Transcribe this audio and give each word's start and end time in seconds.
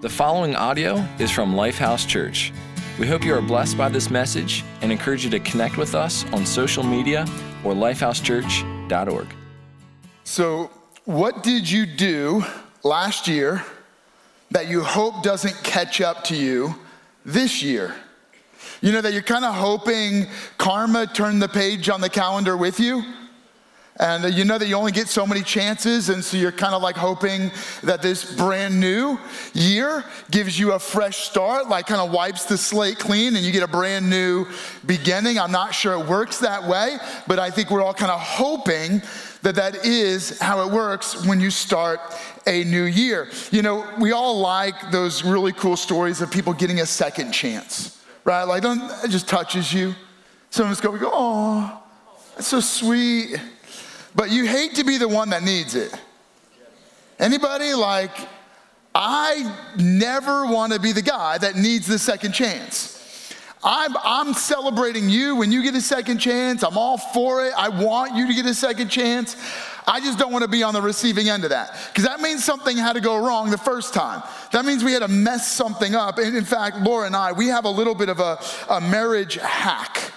The 0.00 0.08
following 0.08 0.54
audio 0.54 1.04
is 1.18 1.28
from 1.28 1.54
Lifehouse 1.54 2.06
Church. 2.06 2.52
We 3.00 3.08
hope 3.08 3.24
you 3.24 3.34
are 3.34 3.42
blessed 3.42 3.76
by 3.76 3.88
this 3.88 4.10
message 4.10 4.62
and 4.80 4.92
encourage 4.92 5.24
you 5.24 5.30
to 5.30 5.40
connect 5.40 5.76
with 5.76 5.96
us 5.96 6.24
on 6.32 6.46
social 6.46 6.84
media 6.84 7.22
or 7.64 7.72
lifehousechurch.org. 7.72 9.26
So, 10.22 10.70
what 11.04 11.42
did 11.42 11.68
you 11.68 11.84
do 11.84 12.44
last 12.84 13.26
year 13.26 13.64
that 14.52 14.68
you 14.68 14.84
hope 14.84 15.24
doesn't 15.24 15.56
catch 15.64 16.00
up 16.00 16.22
to 16.26 16.36
you 16.36 16.76
this 17.24 17.60
year? 17.60 17.92
You 18.80 18.92
know, 18.92 19.00
that 19.00 19.12
you're 19.12 19.22
kind 19.22 19.44
of 19.44 19.52
hoping 19.52 20.28
karma 20.58 21.08
turned 21.08 21.42
the 21.42 21.48
page 21.48 21.88
on 21.88 22.00
the 22.00 22.08
calendar 22.08 22.56
with 22.56 22.78
you? 22.78 23.02
And 24.00 24.32
you 24.32 24.44
know 24.44 24.58
that 24.58 24.68
you 24.68 24.76
only 24.76 24.92
get 24.92 25.08
so 25.08 25.26
many 25.26 25.42
chances, 25.42 26.08
and 26.08 26.24
so 26.24 26.36
you're 26.36 26.52
kind 26.52 26.72
of 26.72 26.82
like 26.82 26.96
hoping 26.96 27.50
that 27.82 28.00
this 28.00 28.36
brand 28.36 28.78
new 28.78 29.18
year 29.54 30.04
gives 30.30 30.56
you 30.56 30.72
a 30.72 30.78
fresh 30.78 31.16
start, 31.18 31.68
like 31.68 31.88
kind 31.88 32.00
of 32.00 32.12
wipes 32.12 32.44
the 32.44 32.56
slate 32.56 33.00
clean, 33.00 33.34
and 33.34 33.44
you 33.44 33.50
get 33.50 33.64
a 33.64 33.68
brand 33.68 34.08
new 34.08 34.46
beginning. 34.86 35.36
I'm 35.36 35.50
not 35.50 35.74
sure 35.74 35.94
it 35.94 36.06
works 36.06 36.38
that 36.38 36.62
way, 36.62 36.98
but 37.26 37.40
I 37.40 37.50
think 37.50 37.72
we're 37.72 37.82
all 37.82 37.92
kind 37.92 38.12
of 38.12 38.20
hoping 38.20 39.02
that 39.42 39.56
that 39.56 39.84
is 39.84 40.38
how 40.38 40.64
it 40.64 40.72
works 40.72 41.26
when 41.26 41.40
you 41.40 41.50
start 41.50 41.98
a 42.46 42.62
new 42.64 42.84
year. 42.84 43.28
You 43.50 43.62
know, 43.62 43.84
we 43.98 44.12
all 44.12 44.38
like 44.38 44.92
those 44.92 45.24
really 45.24 45.52
cool 45.52 45.76
stories 45.76 46.20
of 46.20 46.30
people 46.30 46.52
getting 46.52 46.80
a 46.80 46.86
second 46.86 47.32
chance, 47.32 48.00
right? 48.24 48.44
Like, 48.44 48.62
don't, 48.62 48.80
it 49.04 49.10
just 49.10 49.28
touches 49.28 49.72
you. 49.72 49.94
Some 50.50 50.66
of 50.66 50.72
us 50.72 50.80
go, 50.80 50.90
we 50.90 51.00
go, 51.00 51.10
oh, 51.12 51.82
that's 52.36 52.46
so 52.46 52.60
sweet. 52.60 53.40
But 54.18 54.32
you 54.32 54.46
hate 54.46 54.74
to 54.74 54.84
be 54.84 54.98
the 54.98 55.06
one 55.06 55.30
that 55.30 55.44
needs 55.44 55.76
it. 55.76 55.94
Anybody 57.20 57.72
like, 57.72 58.10
I 58.92 59.56
never 59.76 60.44
want 60.44 60.72
to 60.72 60.80
be 60.80 60.90
the 60.90 61.02
guy 61.02 61.38
that 61.38 61.54
needs 61.54 61.86
the 61.86 62.00
second 62.00 62.32
chance. 62.32 63.32
I'm, 63.62 63.96
I'm 64.02 64.34
celebrating 64.34 65.08
you 65.08 65.36
when 65.36 65.52
you 65.52 65.62
get 65.62 65.76
a 65.76 65.80
second 65.80 66.18
chance. 66.18 66.64
I'm 66.64 66.76
all 66.76 66.98
for 66.98 67.46
it. 67.46 67.52
I 67.56 67.68
want 67.68 68.16
you 68.16 68.26
to 68.26 68.34
get 68.34 68.44
a 68.46 68.54
second 68.54 68.88
chance. 68.88 69.36
I 69.86 70.00
just 70.00 70.18
don't 70.18 70.32
want 70.32 70.42
to 70.42 70.50
be 70.50 70.64
on 70.64 70.74
the 70.74 70.82
receiving 70.82 71.28
end 71.28 71.44
of 71.44 71.50
that 71.50 71.78
because 71.86 72.04
that 72.04 72.20
means 72.20 72.42
something 72.42 72.76
had 72.76 72.94
to 72.94 73.00
go 73.00 73.24
wrong 73.24 73.50
the 73.50 73.56
first 73.56 73.94
time. 73.94 74.24
That 74.50 74.64
means 74.64 74.82
we 74.82 74.92
had 74.92 75.02
to 75.02 75.08
mess 75.08 75.46
something 75.46 75.94
up. 75.94 76.18
And 76.18 76.36
in 76.36 76.44
fact, 76.44 76.78
Laura 76.78 77.06
and 77.06 77.14
I, 77.14 77.30
we 77.30 77.46
have 77.46 77.66
a 77.66 77.70
little 77.70 77.94
bit 77.94 78.08
of 78.08 78.18
a, 78.18 78.40
a 78.68 78.80
marriage 78.80 79.36
hack. 79.36 80.12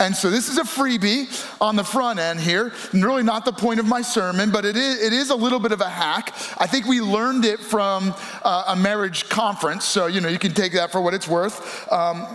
And 0.00 0.16
so 0.16 0.30
this 0.30 0.48
is 0.48 0.56
a 0.56 0.62
freebie 0.62 1.28
on 1.60 1.76
the 1.76 1.84
front 1.84 2.18
end 2.18 2.40
here. 2.40 2.72
Really 2.94 3.22
not 3.22 3.44
the 3.44 3.52
point 3.52 3.78
of 3.78 3.86
my 3.86 4.00
sermon, 4.00 4.50
but 4.50 4.64
it 4.64 4.74
is, 4.74 5.02
it 5.02 5.12
is 5.12 5.28
a 5.28 5.36
little 5.36 5.60
bit 5.60 5.72
of 5.72 5.82
a 5.82 5.88
hack. 5.90 6.34
I 6.56 6.66
think 6.66 6.86
we 6.86 7.02
learned 7.02 7.44
it 7.44 7.60
from 7.60 8.14
uh, 8.42 8.64
a 8.68 8.76
marriage 8.76 9.28
conference, 9.28 9.84
so 9.84 10.06
you 10.06 10.22
know 10.22 10.28
you 10.28 10.38
can 10.38 10.54
take 10.54 10.72
that 10.72 10.90
for 10.90 11.02
what 11.02 11.12
it's 11.12 11.28
worth. 11.28 11.86
Um, 11.92 12.26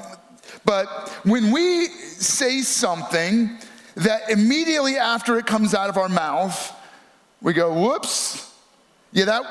but 0.64 1.10
when 1.24 1.52
we 1.52 1.88
say 1.88 2.62
something 2.62 3.58
that 3.96 4.30
immediately 4.30 4.98
after 4.98 5.40
it 5.40 5.48
comes 5.48 5.74
out 5.74 5.90
of 5.90 5.98
our 5.98 6.10
mouth, 6.10 6.72
we 7.42 7.54
go, 7.54 7.74
whoops, 7.74 8.54
yeah, 9.12 9.26
that, 9.26 9.44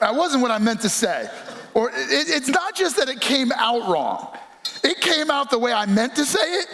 that 0.00 0.14
wasn't 0.14 0.42
what 0.42 0.50
I 0.50 0.58
meant 0.58 0.80
to 0.80 0.88
say. 0.88 1.30
Or 1.72 1.90
it, 1.90 1.94
it's 1.98 2.48
not 2.48 2.74
just 2.74 2.96
that 2.96 3.08
it 3.08 3.20
came 3.20 3.52
out 3.52 3.88
wrong, 3.88 4.36
it 4.82 5.00
came 5.00 5.30
out 5.30 5.50
the 5.50 5.58
way 5.58 5.72
I 5.72 5.86
meant 5.86 6.16
to 6.16 6.24
say 6.24 6.40
it, 6.40 6.66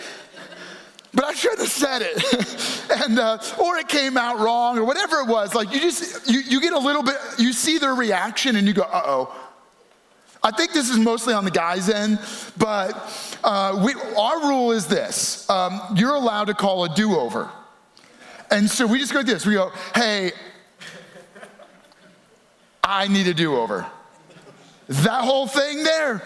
but 1.15 1.25
I 1.25 1.35
shouldn't 1.35 1.61
have 1.61 1.69
said 1.69 2.03
it. 2.03 2.91
and, 3.05 3.19
uh, 3.19 3.39
or 3.63 3.77
it 3.77 3.89
came 3.89 4.17
out 4.17 4.39
wrong 4.39 4.79
or 4.79 4.85
whatever 4.85 5.21
it 5.21 5.27
was. 5.27 5.55
Like 5.55 5.73
you 5.73 5.81
just, 5.81 6.29
you, 6.31 6.41
you 6.41 6.61
get 6.61 6.73
a 6.73 6.79
little 6.79 7.03
bit, 7.03 7.17
you 7.39 7.53
see 7.53 7.79
their 7.79 7.95
reaction 7.95 8.57
and 8.57 8.67
you 8.67 8.73
go, 8.73 8.83
uh 8.83 9.03
oh. 9.05 9.37
I 10.45 10.51
think 10.51 10.73
this 10.73 10.91
is 10.91 10.99
mostly 10.99 11.35
on 11.35 11.45
the 11.45 11.53
guy's 11.53 11.89
end, 11.89 12.19
but 12.59 13.39
uh, 13.45 13.81
we, 13.85 13.95
our 14.19 14.49
rule 14.49 14.73
is 14.73 14.89
this 14.89 15.49
um, 15.49 15.81
you're 15.95 16.15
allowed 16.15 16.47
to 16.47 16.55
call 16.55 16.85
a 16.85 16.95
do 16.95 17.17
over. 17.17 17.49
And 18.51 18.69
so 18.69 18.87
we 18.87 18.99
just 18.99 19.13
go 19.13 19.21
like 19.21 19.27
this 19.27 19.47
we 19.47 19.55
go, 19.55 19.73
hey, 19.95 20.33
I 22.83 23.09
need 23.09 23.29
a 23.29 23.35
do 23.35 23.57
over. 23.57 23.87
That 24.89 25.25
whole 25.25 25.47
thing 25.47 25.85
there, 25.85 26.23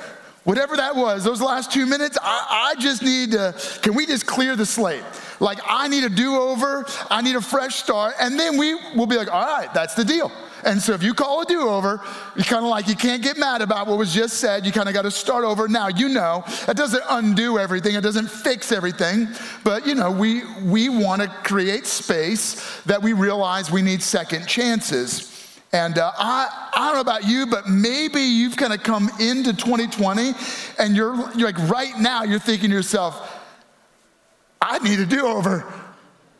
whatever 0.46 0.76
that 0.76 0.94
was, 0.94 1.24
those 1.24 1.42
last 1.42 1.72
two 1.72 1.86
minutes, 1.86 2.16
I, 2.22 2.72
I, 2.72 2.80
just 2.80 3.02
need 3.02 3.32
to, 3.32 3.52
can 3.82 3.94
we 3.94 4.06
just 4.06 4.26
clear 4.26 4.54
the 4.54 4.64
slate? 4.64 5.02
Like, 5.40 5.58
I 5.66 5.88
need 5.88 6.04
a 6.04 6.08
do 6.08 6.36
over, 6.36 6.86
I 7.10 7.20
need 7.20 7.34
a 7.34 7.40
fresh 7.40 7.74
start, 7.74 8.14
and 8.20 8.38
then 8.38 8.56
we 8.56 8.76
will 8.94 9.06
be 9.06 9.16
like, 9.16 9.32
all 9.32 9.44
right, 9.44 9.74
that's 9.74 9.94
the 9.94 10.04
deal. 10.04 10.30
And 10.64 10.80
so 10.80 10.92
if 10.94 11.02
you 11.02 11.14
call 11.14 11.42
a 11.42 11.44
do 11.44 11.68
over, 11.68 12.00
you 12.36 12.44
kind 12.44 12.64
of 12.64 12.70
like, 12.70 12.86
you 12.86 12.94
can't 12.94 13.22
get 13.22 13.36
mad 13.36 13.60
about 13.60 13.88
what 13.88 13.98
was 13.98 14.14
just 14.14 14.38
said. 14.38 14.64
You 14.64 14.72
kind 14.72 14.88
of 14.88 14.94
got 14.94 15.02
to 15.02 15.10
start 15.10 15.44
over. 15.44 15.68
Now, 15.68 15.88
you 15.88 16.08
know, 16.08 16.42
it 16.66 16.76
doesn't 16.76 17.04
undo 17.08 17.58
everything, 17.58 17.94
it 17.94 18.02
doesn't 18.02 18.30
fix 18.30 18.72
everything. 18.72 19.28
But, 19.64 19.86
you 19.86 19.94
know, 19.94 20.10
we, 20.10 20.42
we 20.62 20.88
want 20.88 21.22
to 21.22 21.28
create 21.28 21.86
space 21.86 22.80
that 22.82 23.02
we 23.02 23.12
realize 23.12 23.70
we 23.70 23.82
need 23.82 24.02
second 24.02 24.46
chances. 24.46 25.35
And 25.76 25.98
uh, 25.98 26.10
I, 26.16 26.70
I 26.72 26.86
don't 26.86 26.94
know 26.94 27.00
about 27.02 27.26
you, 27.26 27.44
but 27.44 27.68
maybe 27.68 28.22
you've 28.22 28.56
kind 28.56 28.72
of 28.72 28.82
come 28.82 29.10
into 29.20 29.52
2020 29.52 30.32
and 30.78 30.96
you're, 30.96 31.14
you're 31.36 31.52
like, 31.52 31.68
right 31.68 31.92
now, 31.98 32.22
you're 32.22 32.38
thinking 32.38 32.70
to 32.70 32.74
yourself, 32.74 33.44
I 34.58 34.78
need 34.78 34.98
a 35.00 35.04
do 35.04 35.26
over. 35.26 35.70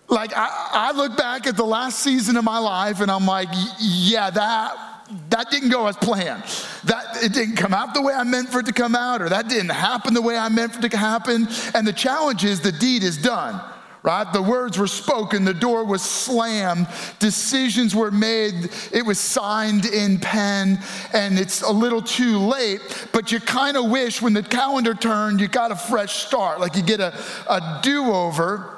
Like, 0.08 0.32
I, 0.34 0.70
I 0.72 0.92
look 0.92 1.18
back 1.18 1.46
at 1.46 1.54
the 1.54 1.66
last 1.66 1.98
season 1.98 2.38
of 2.38 2.44
my 2.44 2.56
life 2.56 3.02
and 3.02 3.10
I'm 3.10 3.26
like, 3.26 3.50
yeah, 3.78 4.30
that, 4.30 5.04
that 5.28 5.50
didn't 5.50 5.68
go 5.68 5.86
as 5.86 5.98
planned. 5.98 6.42
That 6.84 7.22
it 7.22 7.34
didn't 7.34 7.56
come 7.56 7.74
out 7.74 7.92
the 7.92 8.00
way 8.00 8.14
I 8.14 8.24
meant 8.24 8.48
for 8.48 8.60
it 8.60 8.66
to 8.66 8.72
come 8.72 8.94
out, 8.94 9.20
or 9.20 9.28
that 9.28 9.50
didn't 9.50 9.68
happen 9.68 10.14
the 10.14 10.22
way 10.22 10.38
I 10.38 10.48
meant 10.48 10.72
for 10.72 10.86
it 10.86 10.90
to 10.90 10.96
happen. 10.96 11.46
And 11.74 11.86
the 11.86 11.92
challenge 11.92 12.42
is 12.42 12.62
the 12.62 12.72
deed 12.72 13.02
is 13.02 13.18
done 13.18 13.60
right? 14.06 14.32
The 14.32 14.40
words 14.40 14.78
were 14.78 14.86
spoken, 14.86 15.44
the 15.44 15.52
door 15.52 15.84
was 15.84 16.00
slammed, 16.00 16.86
decisions 17.18 17.92
were 17.92 18.12
made, 18.12 18.70
it 18.92 19.04
was 19.04 19.18
signed 19.18 19.84
in 19.84 20.20
pen, 20.20 20.78
and 21.12 21.36
it's 21.36 21.62
a 21.62 21.72
little 21.72 22.00
too 22.00 22.38
late. 22.38 22.80
But 23.12 23.32
you 23.32 23.40
kind 23.40 23.76
of 23.76 23.90
wish 23.90 24.22
when 24.22 24.32
the 24.32 24.44
calendar 24.44 24.94
turned, 24.94 25.40
you 25.40 25.48
got 25.48 25.72
a 25.72 25.76
fresh 25.76 26.24
start, 26.24 26.60
like 26.60 26.76
you 26.76 26.82
get 26.82 27.00
a, 27.00 27.12
a 27.48 27.80
do 27.82 28.12
over. 28.12 28.72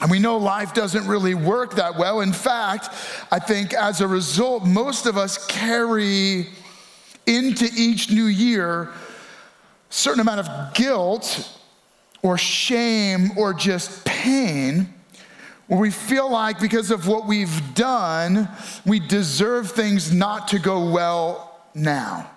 And 0.00 0.10
we 0.10 0.18
know 0.18 0.38
life 0.38 0.72
doesn't 0.72 1.06
really 1.06 1.34
work 1.34 1.74
that 1.74 1.96
well. 1.96 2.22
In 2.22 2.32
fact, 2.32 2.88
I 3.30 3.38
think 3.38 3.74
as 3.74 4.00
a 4.00 4.08
result, 4.08 4.64
most 4.64 5.04
of 5.04 5.18
us 5.18 5.46
carry 5.46 6.48
into 7.26 7.68
each 7.76 8.10
new 8.10 8.24
year 8.24 8.92
certain 9.90 10.20
amount 10.20 10.40
of 10.40 10.74
guilt 10.74 11.54
or 12.24 12.38
shame 12.38 13.36
or 13.36 13.52
just 13.52 14.04
pain 14.06 14.92
where 15.66 15.78
we 15.78 15.90
feel 15.90 16.30
like 16.30 16.58
because 16.58 16.90
of 16.90 17.06
what 17.06 17.26
we've 17.26 17.74
done, 17.74 18.48
we 18.86 18.98
deserve 18.98 19.70
things 19.70 20.12
not 20.12 20.48
to 20.48 20.58
go 20.58 20.90
well 20.90 21.60
now. 21.74 22.30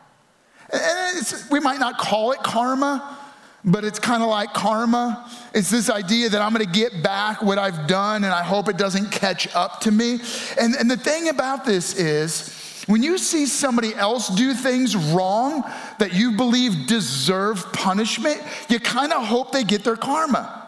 We 1.50 1.62
might 1.62 1.80
not 1.80 1.98
call 1.98 2.34
it 2.34 2.40
karma, 2.44 3.18
but 3.64 3.86
it's 3.86 4.00
kind 4.00 4.22
of 4.22 4.30
like 4.30 4.54
karma. 4.54 5.30
It's 5.54 5.70
this 5.70 5.90
idea 5.90 6.30
that 6.30 6.42
I'm 6.42 6.52
gonna 6.52 6.66
get 6.66 7.02
back 7.02 7.42
what 7.42 7.58
I've 7.58 7.88
done 7.88 8.26
and 8.26 8.34
I 8.34 8.44
hope 8.44 8.68
it 8.68 8.78
doesn't 8.78 9.12
catch 9.12 9.54
up 9.56 9.80
to 9.82 9.92
me. 9.92 10.20
And, 10.60 10.76
and 10.76 10.92
the 10.92 10.98
thing 10.98 11.30
about 11.30 11.64
this 11.64 11.98
is, 11.98 12.57
when 12.88 13.04
you 13.04 13.18
see 13.18 13.46
somebody 13.46 13.94
else 13.94 14.30
do 14.30 14.54
things 14.54 14.96
wrong 14.96 15.64
that 16.00 16.14
you 16.14 16.32
believe 16.32 16.88
deserve 16.88 17.72
punishment, 17.74 18.42
you 18.70 18.80
kind 18.80 19.12
of 19.12 19.26
hope 19.26 19.52
they 19.52 19.66
get 19.66 19.84
their 19.84 19.98
karma. 19.98 20.64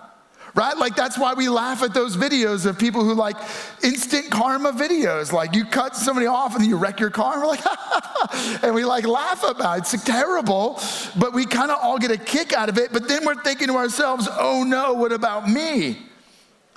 Right? 0.56 0.76
Like 0.76 0.96
that's 0.96 1.18
why 1.18 1.34
we 1.36 1.48
laugh 1.48 1.84
at 1.84 1.94
those 1.94 2.18
videos 2.18 2.66
of 2.66 2.78
people 2.78 3.06
who 3.06 3.14
like 3.14 3.38
instant 3.84 4.30
karma 4.30 4.74
videos. 4.74 5.32
Like 5.32 5.56
you 5.56 5.64
cut 5.64 5.96
somebody 5.96 6.28
off 6.28 6.56
and 6.56 6.66
you 6.66 6.76
wreck 6.76 7.00
your 7.00 7.12
car 7.12 7.34
and 7.34 7.42
we're 7.42 7.48
like, 7.48 8.64
and 8.64 8.76
we 8.76 8.84
like 8.84 9.08
laugh 9.08 9.44
about 9.44 9.78
it. 9.78 9.94
It's 9.94 10.04
terrible, 10.04 10.82
but 11.18 11.34
we 11.34 11.46
kind 11.46 11.72
of 11.72 11.78
all 11.82 11.98
get 11.98 12.12
a 12.12 12.18
kick 12.18 12.52
out 12.52 12.68
of 12.68 12.78
it. 12.78 12.92
But 12.92 13.08
then 13.08 13.26
we're 13.26 13.42
thinking 13.44 13.68
to 13.68 13.76
ourselves, 13.76 14.28
oh 14.30 14.64
no, 14.64 14.94
what 14.94 15.14
about 15.14 15.50
me? 15.50 16.00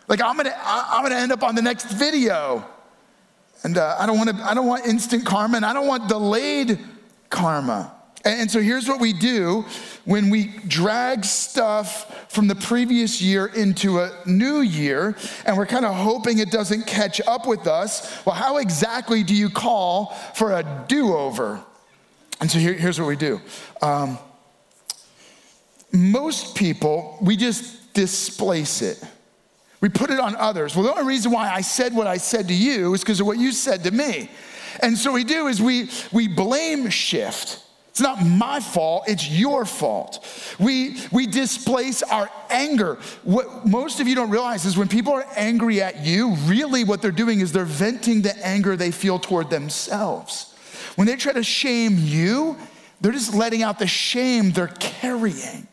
Like 0.06 0.20
I'm 0.20 0.36
gonna, 0.36 0.56
I'm 0.62 1.02
gonna 1.02 1.16
end 1.16 1.32
up 1.32 1.42
on 1.42 1.56
the 1.56 1.62
next 1.62 1.90
video. 1.90 2.64
And 3.64 3.78
uh, 3.78 3.96
I 3.98 4.06
don't 4.06 4.18
want 4.18 4.30
to, 4.30 4.36
I 4.44 4.54
don't 4.54 4.66
want 4.66 4.86
instant 4.86 5.24
karma 5.24 5.56
and 5.56 5.66
I 5.66 5.72
don't 5.72 5.86
want 5.86 6.08
delayed 6.08 6.78
karma. 7.30 7.94
And, 8.24 8.50
so 8.50 8.60
here's 8.60 8.88
what 8.88 9.00
we 9.00 9.12
do 9.12 9.64
when 10.04 10.30
we 10.30 10.54
drag 10.68 11.24
stuff 11.24 12.30
from 12.30 12.46
the 12.46 12.54
previous 12.54 13.20
year 13.20 13.46
into 13.46 13.98
a 13.98 14.12
new 14.26 14.60
year 14.60 15.16
and 15.44 15.56
we're 15.56 15.66
kind 15.66 15.84
of 15.84 15.94
hoping 15.94 16.38
it 16.38 16.50
doesn't 16.50 16.86
catch 16.86 17.20
up 17.22 17.48
with 17.48 17.66
us. 17.66 18.24
Well, 18.24 18.36
how 18.36 18.58
exactly 18.58 19.24
do 19.24 19.34
you 19.34 19.50
call 19.50 20.14
for 20.34 20.52
a 20.52 20.84
do 20.86 21.16
over? 21.16 21.60
And 22.40 22.50
so 22.50 22.58
here, 22.58 22.74
here's 22.74 22.98
what 22.98 23.08
we 23.08 23.16
do. 23.16 23.40
Um, 23.80 24.18
most 25.92 26.56
people, 26.56 27.18
we 27.20 27.36
just 27.36 27.92
displace 27.92 28.82
it. 28.82 29.02
We 29.82 29.88
put 29.88 30.10
it 30.10 30.20
on 30.20 30.36
others. 30.36 30.74
Well, 30.74 30.84
the 30.84 30.92
only 30.92 31.04
reason 31.04 31.32
why 31.32 31.52
I 31.52 31.60
said 31.60 31.92
what 31.92 32.06
I 32.06 32.16
said 32.16 32.48
to 32.48 32.54
you 32.54 32.94
is 32.94 33.00
because 33.00 33.20
of 33.20 33.26
what 33.26 33.36
you 33.36 33.50
said 33.52 33.82
to 33.84 33.90
me. 33.90 34.30
And 34.80 34.96
so 34.96 35.12
we 35.12 35.24
do 35.24 35.48
is 35.48 35.60
we, 35.60 35.90
we 36.12 36.28
blame 36.28 36.88
shift. 36.88 37.58
It's 37.90 38.00
not 38.00 38.24
my 38.24 38.60
fault, 38.60 39.04
it's 39.06 39.28
your 39.28 39.66
fault. 39.66 40.24
We, 40.58 40.98
we 41.10 41.26
displace 41.26 42.02
our 42.02 42.30
anger. 42.48 42.94
What 43.24 43.66
most 43.66 44.00
of 44.00 44.08
you 44.08 44.14
don't 44.14 44.30
realize 44.30 44.64
is 44.64 44.78
when 44.78 44.88
people 44.88 45.12
are 45.12 45.26
angry 45.36 45.82
at 45.82 46.06
you, 46.06 46.36
really 46.46 46.84
what 46.84 47.02
they're 47.02 47.10
doing 47.10 47.40
is 47.40 47.52
they're 47.52 47.66
venting 47.66 48.22
the 48.22 48.34
anger 48.46 48.76
they 48.76 48.92
feel 48.92 49.18
toward 49.18 49.50
themselves. 49.50 50.54
When 50.94 51.06
they 51.06 51.16
try 51.16 51.32
to 51.32 51.42
shame 51.42 51.98
you, 51.98 52.56
they're 53.02 53.12
just 53.12 53.34
letting 53.34 53.62
out 53.62 53.78
the 53.78 53.86
shame 53.86 54.52
they're 54.52 54.68
carrying. 54.68 55.66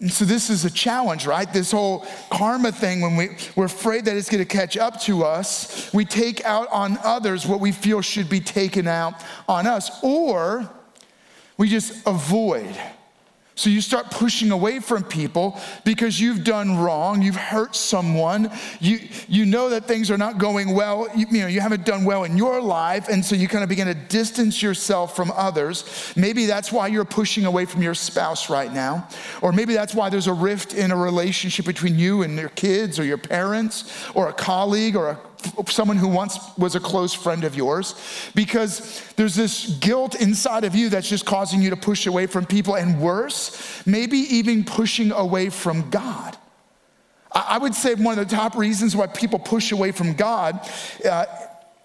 And 0.00 0.12
so 0.12 0.26
this 0.26 0.50
is 0.50 0.64
a 0.64 0.70
challenge, 0.70 1.26
right? 1.26 1.50
This 1.50 1.72
whole 1.72 2.06
karma 2.30 2.70
thing, 2.70 3.00
when 3.00 3.16
we, 3.16 3.30
we're 3.54 3.64
afraid 3.64 4.04
that 4.04 4.16
it's 4.16 4.28
going 4.28 4.44
to 4.44 4.56
catch 4.56 4.76
up 4.76 5.00
to 5.02 5.24
us, 5.24 5.90
we 5.94 6.04
take 6.04 6.44
out 6.44 6.68
on 6.70 6.98
others 7.02 7.46
what 7.46 7.60
we 7.60 7.72
feel 7.72 8.02
should 8.02 8.28
be 8.28 8.40
taken 8.40 8.86
out 8.86 9.14
on 9.48 9.66
us, 9.66 10.02
or 10.02 10.70
we 11.56 11.68
just 11.68 12.06
avoid 12.06 12.76
so 13.56 13.70
you 13.70 13.80
start 13.80 14.10
pushing 14.10 14.50
away 14.50 14.80
from 14.80 15.02
people 15.02 15.58
because 15.82 16.20
you've 16.20 16.44
done 16.44 16.76
wrong, 16.76 17.22
you've 17.22 17.36
hurt 17.36 17.74
someone, 17.74 18.52
you, 18.80 19.00
you 19.28 19.46
know 19.46 19.70
that 19.70 19.86
things 19.86 20.10
are 20.10 20.18
not 20.18 20.36
going 20.36 20.74
well, 20.74 21.08
you, 21.16 21.26
you, 21.30 21.40
know, 21.40 21.46
you 21.46 21.62
haven't 21.62 21.86
done 21.86 22.04
well 22.04 22.24
in 22.24 22.36
your 22.36 22.60
life, 22.60 23.08
and 23.08 23.24
so 23.24 23.34
you 23.34 23.48
kind 23.48 23.62
of 23.62 23.70
begin 23.70 23.86
to 23.86 23.94
distance 23.94 24.60
yourself 24.60 25.16
from 25.16 25.32
others. 25.34 26.12
Maybe 26.16 26.44
that's 26.44 26.70
why 26.70 26.88
you're 26.88 27.06
pushing 27.06 27.46
away 27.46 27.64
from 27.64 27.80
your 27.80 27.94
spouse 27.94 28.50
right 28.50 28.72
now, 28.72 29.08
or 29.40 29.52
maybe 29.52 29.72
that's 29.72 29.94
why 29.94 30.10
there's 30.10 30.26
a 30.26 30.34
rift 30.34 30.74
in 30.74 30.90
a 30.90 30.96
relationship 30.96 31.64
between 31.64 31.98
you 31.98 32.22
and 32.24 32.38
your 32.38 32.50
kids 32.50 32.98
or 32.98 33.04
your 33.04 33.18
parents 33.18 33.90
or 34.14 34.28
a 34.28 34.34
colleague 34.34 34.96
or 34.96 35.08
a 35.08 35.18
someone 35.68 35.96
who 35.96 36.08
once 36.08 36.38
was 36.56 36.74
a 36.74 36.80
close 36.80 37.14
friend 37.14 37.44
of 37.44 37.54
yours 37.54 37.94
because 38.34 39.02
there's 39.16 39.34
this 39.34 39.78
guilt 39.78 40.14
inside 40.20 40.64
of 40.64 40.74
you 40.74 40.88
that's 40.88 41.08
just 41.08 41.26
causing 41.26 41.62
you 41.62 41.70
to 41.70 41.76
push 41.76 42.06
away 42.06 42.26
from 42.26 42.46
people 42.46 42.76
and 42.76 43.00
worse, 43.00 43.86
maybe 43.86 44.18
even 44.18 44.64
pushing 44.64 45.12
away 45.12 45.50
from 45.50 45.90
God. 45.90 46.36
I 47.32 47.58
would 47.58 47.74
say 47.74 47.94
one 47.94 48.18
of 48.18 48.28
the 48.28 48.34
top 48.34 48.56
reasons 48.56 48.96
why 48.96 49.08
people 49.08 49.38
push 49.38 49.70
away 49.72 49.92
from 49.92 50.14
God 50.14 50.58
uh, 51.04 51.26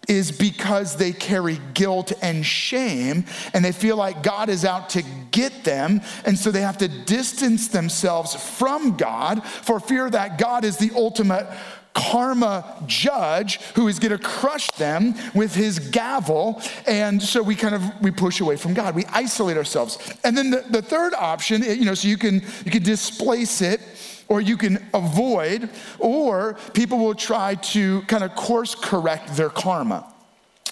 is 0.07 0.31
because 0.31 0.95
they 0.95 1.11
carry 1.11 1.59
guilt 1.73 2.13
and 2.21 2.45
shame 2.45 3.25
and 3.53 3.63
they 3.63 3.71
feel 3.71 3.97
like 3.97 4.23
God 4.23 4.49
is 4.49 4.65
out 4.65 4.89
to 4.91 5.03
get 5.31 5.63
them. 5.63 6.01
And 6.25 6.37
so 6.37 6.51
they 6.51 6.61
have 6.61 6.77
to 6.79 6.87
distance 6.87 7.67
themselves 7.67 8.35
from 8.57 8.97
God 8.97 9.43
for 9.45 9.79
fear 9.79 10.09
that 10.09 10.37
God 10.37 10.63
is 10.63 10.77
the 10.77 10.91
ultimate 10.95 11.47
karma 11.93 12.83
judge 12.85 13.59
who 13.75 13.87
is 13.87 13.99
going 13.99 14.11
to 14.11 14.17
crush 14.17 14.71
them 14.71 15.13
with 15.35 15.53
his 15.53 15.79
gavel. 15.79 16.61
And 16.87 17.21
so 17.21 17.41
we 17.41 17.55
kind 17.55 17.75
of 17.75 18.01
we 18.01 18.11
push 18.11 18.41
away 18.41 18.55
from 18.55 18.73
god. 18.73 18.95
We 18.95 19.05
isolate 19.05 19.57
ourselves. 19.57 19.97
And 20.23 20.37
then 20.37 20.51
the, 20.51 20.63
the 20.69 20.81
third 20.81 21.13
option 21.13 21.63
you 21.63 21.85
know 21.85 21.93
so 21.93 22.07
you 22.07 22.17
can 22.17 22.43
you 22.65 22.71
can 22.71 22.83
displace 22.83 23.61
it 23.61 23.81
or 24.27 24.39
you 24.39 24.55
can 24.55 24.85
avoid 24.93 25.69
or 25.99 26.53
people 26.73 26.97
will 26.99 27.15
try 27.15 27.55
to 27.55 28.01
kind 28.03 28.23
of 28.23 28.33
course 28.35 28.75
correct 28.75 29.35
their 29.35 29.49
karma. 29.49 30.07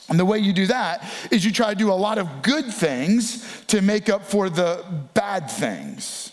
And 0.09 0.19
the 0.19 0.25
way 0.25 0.39
you 0.39 0.53
do 0.53 0.65
that 0.67 1.05
is 1.29 1.45
you 1.45 1.51
try 1.51 1.69
to 1.69 1.77
do 1.77 1.91
a 1.91 1.93
lot 1.93 2.17
of 2.17 2.41
good 2.41 2.65
things 2.73 3.63
to 3.67 3.81
make 3.81 4.09
up 4.09 4.23
for 4.23 4.49
the 4.49 4.83
bad 5.13 5.51
things. 5.51 6.31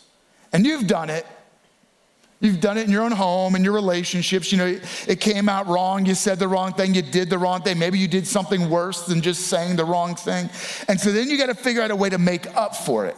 And 0.52 0.64
you've 0.64 0.86
done 0.86 1.10
it 1.10 1.26
You've 2.40 2.60
done 2.60 2.76
it 2.76 2.86
in 2.86 2.92
your 2.92 3.02
own 3.02 3.12
home, 3.12 3.56
in 3.56 3.64
your 3.64 3.72
relationships. 3.72 4.52
You 4.52 4.58
know, 4.58 4.78
it 5.08 5.20
came 5.20 5.48
out 5.48 5.66
wrong. 5.66 6.04
You 6.04 6.14
said 6.14 6.38
the 6.38 6.48
wrong 6.48 6.74
thing. 6.74 6.94
You 6.94 7.02
did 7.02 7.30
the 7.30 7.38
wrong 7.38 7.62
thing. 7.62 7.78
Maybe 7.78 7.98
you 7.98 8.08
did 8.08 8.26
something 8.26 8.68
worse 8.68 9.06
than 9.06 9.22
just 9.22 9.46
saying 9.46 9.76
the 9.76 9.86
wrong 9.86 10.14
thing. 10.16 10.50
And 10.86 11.00
so 11.00 11.12
then 11.12 11.30
you 11.30 11.38
got 11.38 11.46
to 11.46 11.54
figure 11.54 11.80
out 11.80 11.90
a 11.90 11.96
way 11.96 12.10
to 12.10 12.18
make 12.18 12.46
up 12.54 12.76
for 12.76 13.06
it. 13.06 13.16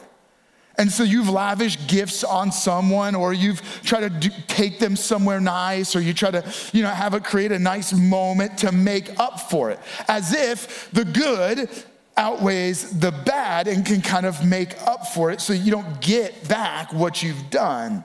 And 0.79 0.93
so 0.93 1.03
you've 1.03 1.29
lavished 1.29 1.89
gifts 1.89 2.23
on 2.23 2.53
someone, 2.53 3.17
or 3.17 3.33
you've 3.33 3.61
tried 3.83 4.03
to 4.03 4.11
do, 4.11 4.31
take 4.47 4.79
them 4.79 4.95
somewhere 4.95 5.41
nice, 5.41 5.97
or 5.97 6.01
you 6.01 6.15
try 6.15 6.31
to, 6.31 6.45
you 6.73 6.85
know, 6.85 6.91
have 6.91 7.15
it 7.15 7.25
create 7.25 7.51
a 7.51 7.59
nice 7.59 7.93
moment 7.93 8.59
to 8.59 8.71
make 8.71 9.19
up 9.19 9.51
for 9.51 9.73
it, 9.73 9.81
as 10.07 10.33
if 10.33 10.89
the 10.93 11.05
good 11.05 11.69
outweighs 12.17 13.01
the 13.01 13.11
bad 13.11 13.67
and 13.67 13.85
can 13.85 14.01
kind 14.01 14.25
of 14.25 14.47
make 14.47 14.81
up 14.87 15.09
for 15.09 15.33
it, 15.33 15.41
so 15.41 15.53
you 15.53 15.73
don't 15.73 16.01
get 16.01 16.47
back 16.49 16.93
what 16.93 17.25
you've 17.25 17.51
done. 17.51 18.05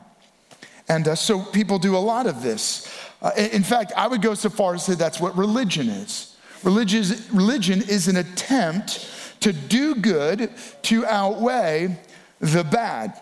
And 0.89 1.07
uh, 1.07 1.15
so 1.15 1.41
people 1.41 1.79
do 1.79 1.95
a 1.95 1.99
lot 1.99 2.27
of 2.27 2.43
this. 2.43 2.93
Uh, 3.21 3.31
in 3.35 3.63
fact, 3.63 3.93
I 3.95 4.07
would 4.07 4.21
go 4.21 4.33
so 4.33 4.49
far 4.49 4.75
as 4.75 4.85
to 4.85 4.91
say 4.91 4.97
that's 4.97 5.19
what 5.19 5.35
religion 5.37 5.89
is. 5.89 6.35
Religion, 6.63 7.03
religion 7.33 7.81
is 7.81 8.07
an 8.07 8.17
attempt 8.17 9.09
to 9.41 9.53
do 9.53 9.95
good 9.95 10.49
to 10.83 11.05
outweigh 11.05 11.97
the 12.39 12.63
bad. 12.63 13.21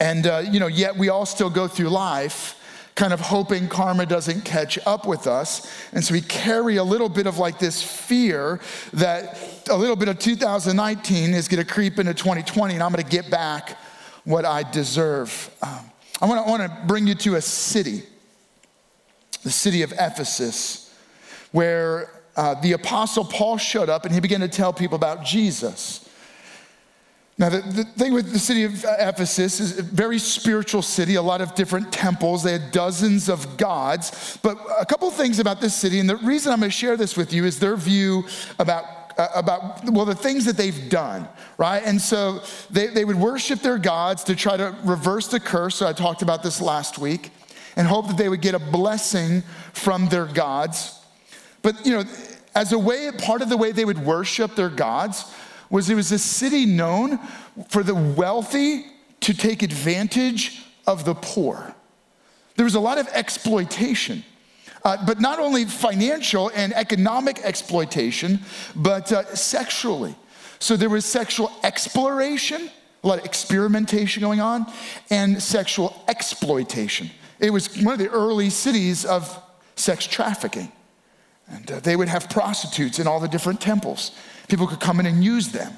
And, 0.00 0.26
uh, 0.26 0.42
you 0.50 0.60
know, 0.60 0.66
yet 0.66 0.96
we 0.96 1.10
all 1.10 1.26
still 1.26 1.50
go 1.50 1.68
through 1.68 1.88
life 1.88 2.56
kind 2.94 3.12
of 3.14 3.20
hoping 3.20 3.66
karma 3.66 4.04
doesn't 4.04 4.44
catch 4.44 4.78
up 4.86 5.06
with 5.06 5.26
us. 5.26 5.72
And 5.92 6.04
so 6.04 6.12
we 6.12 6.20
carry 6.20 6.76
a 6.76 6.84
little 6.84 7.08
bit 7.08 7.26
of 7.26 7.38
like 7.38 7.58
this 7.58 7.82
fear 7.82 8.60
that 8.92 9.38
a 9.70 9.76
little 9.76 9.96
bit 9.96 10.08
of 10.08 10.18
2019 10.18 11.32
is 11.32 11.48
going 11.48 11.64
to 11.64 11.70
creep 11.70 11.98
into 11.98 12.12
2020 12.12 12.74
and 12.74 12.82
I'm 12.82 12.92
going 12.92 13.02
to 13.02 13.10
get 13.10 13.30
back 13.30 13.78
what 14.24 14.44
I 14.44 14.70
deserve. 14.70 15.50
Um, 15.62 15.89
I 16.20 16.26
want 16.26 16.62
to, 16.62 16.78
bring 16.86 17.06
you 17.06 17.14
to 17.14 17.36
a 17.36 17.40
city, 17.40 18.02
the 19.42 19.50
city 19.50 19.82
of 19.82 19.92
Ephesus, 19.92 20.94
where 21.52 22.10
uh, 22.36 22.54
the 22.60 22.72
apostle 22.72 23.24
Paul 23.24 23.56
showed 23.56 23.88
up 23.88 24.04
and 24.04 24.14
he 24.14 24.20
began 24.20 24.40
to 24.40 24.48
tell 24.48 24.72
people 24.72 24.96
about 24.96 25.24
Jesus. 25.24 26.08
Now, 27.38 27.48
the, 27.48 27.60
the, 27.60 27.84
thing 27.84 28.12
with 28.12 28.34
the 28.34 28.38
city 28.38 28.64
of 28.64 28.84
Ephesus 28.84 29.60
is 29.60 29.78
a 29.78 29.82
very 29.82 30.18
spiritual 30.18 30.82
city, 30.82 31.14
a 31.14 31.22
lot 31.22 31.40
of 31.40 31.54
different 31.54 31.90
temples. 31.90 32.42
They 32.42 32.52
had 32.52 32.70
dozens 32.70 33.30
of 33.30 33.56
gods. 33.56 34.38
But 34.42 34.58
a 34.78 34.84
couple 34.84 35.10
things 35.10 35.38
about 35.38 35.58
this 35.58 35.74
city, 35.74 36.00
and 36.00 36.08
the 36.08 36.16
reason 36.16 36.52
I'm 36.52 36.58
going 36.58 36.70
to 36.70 36.76
share 36.76 36.98
this 36.98 37.16
with 37.16 37.32
you 37.32 37.46
is 37.46 37.58
their 37.58 37.76
view 37.76 38.24
about 38.58 38.84
uh, 38.84 38.99
Uh, 39.20 39.28
about, 39.34 39.84
well, 39.90 40.06
the 40.06 40.14
things 40.14 40.46
that 40.46 40.56
they've 40.56 40.88
done, 40.88 41.28
right? 41.58 41.82
And 41.84 42.00
so 42.00 42.40
they, 42.70 42.86
they 42.86 43.04
would 43.04 43.16
worship 43.16 43.60
their 43.60 43.76
gods 43.76 44.24
to 44.24 44.34
try 44.34 44.56
to 44.56 44.74
reverse 44.82 45.26
the 45.28 45.38
curse. 45.38 45.74
So 45.74 45.86
I 45.86 45.92
talked 45.92 46.22
about 46.22 46.42
this 46.42 46.58
last 46.58 46.96
week 46.98 47.30
and 47.76 47.86
hope 47.86 48.08
that 48.08 48.16
they 48.16 48.30
would 48.30 48.40
get 48.40 48.54
a 48.54 48.58
blessing 48.58 49.42
from 49.74 50.08
their 50.08 50.24
gods. 50.24 50.98
But, 51.60 51.84
you 51.84 51.92
know, 51.92 52.04
as 52.54 52.72
a 52.72 52.78
way, 52.78 53.10
part 53.12 53.42
of 53.42 53.50
the 53.50 53.58
way 53.58 53.72
they 53.72 53.84
would 53.84 53.98
worship 53.98 54.54
their 54.54 54.70
gods 54.70 55.30
was 55.68 55.90
it 55.90 55.96
was 55.96 56.12
a 56.12 56.18
city 56.18 56.64
known 56.64 57.18
for 57.68 57.82
the 57.82 57.94
wealthy 57.94 58.86
to 59.20 59.34
take 59.34 59.62
advantage 59.62 60.64
of 60.86 61.04
the 61.04 61.14
poor. 61.14 61.74
There 62.56 62.64
was 62.64 62.74
a 62.74 62.80
lot 62.80 62.96
of 62.96 63.06
exploitation. 63.08 64.24
Uh, 64.84 65.04
but 65.06 65.20
not 65.20 65.38
only 65.38 65.64
financial 65.64 66.50
and 66.54 66.72
economic 66.74 67.38
exploitation, 67.40 68.40
but 68.74 69.12
uh, 69.12 69.24
sexually. 69.34 70.14
So 70.58 70.76
there 70.76 70.88
was 70.88 71.04
sexual 71.04 71.50
exploration, 71.62 72.70
a 73.02 73.06
lot 73.06 73.18
of 73.18 73.24
experimentation 73.24 74.20
going 74.20 74.40
on, 74.40 74.66
and 75.10 75.42
sexual 75.42 76.02
exploitation. 76.08 77.10
It 77.38 77.50
was 77.50 77.76
one 77.82 77.94
of 77.94 77.98
the 77.98 78.10
early 78.10 78.50
cities 78.50 79.04
of 79.04 79.38
sex 79.76 80.06
trafficking. 80.06 80.70
And 81.48 81.70
uh, 81.70 81.80
they 81.80 81.96
would 81.96 82.08
have 82.08 82.30
prostitutes 82.30 82.98
in 82.98 83.06
all 83.06 83.20
the 83.20 83.28
different 83.28 83.60
temples. 83.60 84.12
People 84.48 84.66
could 84.66 84.80
come 84.80 85.00
in 85.00 85.06
and 85.06 85.24
use 85.24 85.48
them. 85.48 85.72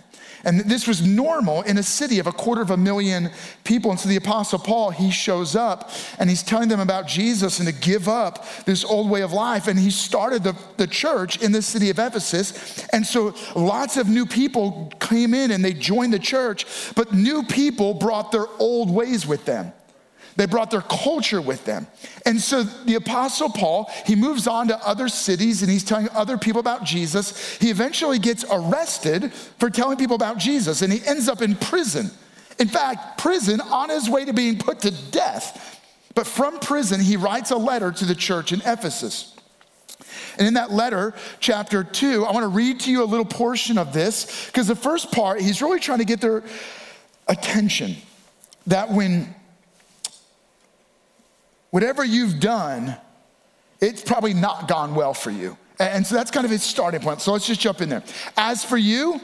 And 0.44 0.60
this 0.60 0.86
was 0.86 1.06
normal 1.06 1.62
in 1.62 1.78
a 1.78 1.82
city 1.82 2.18
of 2.18 2.26
a 2.26 2.32
quarter 2.32 2.62
of 2.62 2.70
a 2.70 2.76
million 2.76 3.30
people. 3.64 3.90
And 3.90 4.00
so 4.00 4.08
the 4.08 4.16
Apostle 4.16 4.58
Paul, 4.58 4.90
he 4.90 5.10
shows 5.10 5.54
up 5.54 5.90
and 6.18 6.28
he's 6.28 6.42
telling 6.42 6.68
them 6.68 6.80
about 6.80 7.06
Jesus 7.06 7.58
and 7.58 7.68
to 7.68 7.74
give 7.74 8.08
up 8.08 8.44
this 8.64 8.84
old 8.84 9.08
way 9.10 9.22
of 9.22 9.32
life. 9.32 9.68
And 9.68 9.78
he 9.78 9.90
started 9.90 10.42
the, 10.42 10.56
the 10.76 10.86
church 10.86 11.42
in 11.42 11.52
the 11.52 11.62
city 11.62 11.90
of 11.90 11.98
Ephesus. 11.98 12.86
And 12.88 13.06
so 13.06 13.34
lots 13.54 13.96
of 13.96 14.08
new 14.08 14.26
people 14.26 14.92
came 15.00 15.34
in 15.34 15.50
and 15.50 15.64
they 15.64 15.74
joined 15.74 16.12
the 16.12 16.18
church, 16.18 16.66
but 16.94 17.12
new 17.12 17.42
people 17.42 17.94
brought 17.94 18.32
their 18.32 18.46
old 18.58 18.90
ways 18.90 19.26
with 19.26 19.44
them. 19.44 19.72
They 20.36 20.46
brought 20.46 20.70
their 20.70 20.82
culture 20.82 21.40
with 21.40 21.64
them. 21.64 21.86
And 22.24 22.40
so 22.40 22.62
the 22.62 22.94
Apostle 22.94 23.50
Paul, 23.50 23.90
he 24.06 24.14
moves 24.14 24.46
on 24.46 24.68
to 24.68 24.86
other 24.86 25.08
cities 25.08 25.62
and 25.62 25.70
he's 25.70 25.84
telling 25.84 26.08
other 26.10 26.38
people 26.38 26.60
about 26.60 26.84
Jesus. 26.84 27.58
He 27.58 27.70
eventually 27.70 28.18
gets 28.18 28.44
arrested 28.50 29.32
for 29.32 29.68
telling 29.68 29.98
people 29.98 30.16
about 30.16 30.38
Jesus 30.38 30.82
and 30.82 30.92
he 30.92 31.04
ends 31.06 31.28
up 31.28 31.42
in 31.42 31.54
prison. 31.56 32.10
In 32.58 32.68
fact, 32.68 33.18
prison 33.18 33.60
on 33.60 33.88
his 33.88 34.08
way 34.08 34.24
to 34.24 34.32
being 34.32 34.58
put 34.58 34.80
to 34.80 34.90
death. 35.10 35.80
But 36.14 36.26
from 36.26 36.58
prison, 36.60 37.00
he 37.00 37.16
writes 37.16 37.50
a 37.50 37.56
letter 37.56 37.90
to 37.90 38.04
the 38.04 38.14
church 38.14 38.52
in 38.52 38.60
Ephesus. 38.60 39.34
And 40.38 40.46
in 40.46 40.54
that 40.54 40.70
letter, 40.70 41.14
chapter 41.40 41.84
two, 41.84 42.24
I 42.24 42.32
want 42.32 42.44
to 42.44 42.48
read 42.48 42.80
to 42.80 42.90
you 42.90 43.02
a 43.02 43.04
little 43.04 43.24
portion 43.24 43.78
of 43.78 43.92
this 43.92 44.46
because 44.46 44.66
the 44.66 44.76
first 44.76 45.12
part, 45.12 45.40
he's 45.40 45.60
really 45.60 45.80
trying 45.80 45.98
to 45.98 46.04
get 46.04 46.20
their 46.20 46.42
attention. 47.28 47.96
That 48.66 48.90
when 48.90 49.34
whatever 51.72 52.04
you've 52.04 52.38
done, 52.38 52.96
it's 53.80 54.02
probably 54.02 54.34
not 54.34 54.68
gone 54.68 54.94
well 54.94 55.14
for 55.14 55.32
you. 55.32 55.58
And 55.80 56.06
so 56.06 56.14
that's 56.14 56.30
kind 56.30 56.44
of 56.44 56.50
his 56.52 56.62
starting 56.62 57.00
point. 57.00 57.20
So 57.20 57.32
let's 57.32 57.46
just 57.46 57.60
jump 57.60 57.80
in 57.80 57.88
there. 57.88 58.04
As 58.36 58.64
for 58.64 58.76
you, 58.76 59.20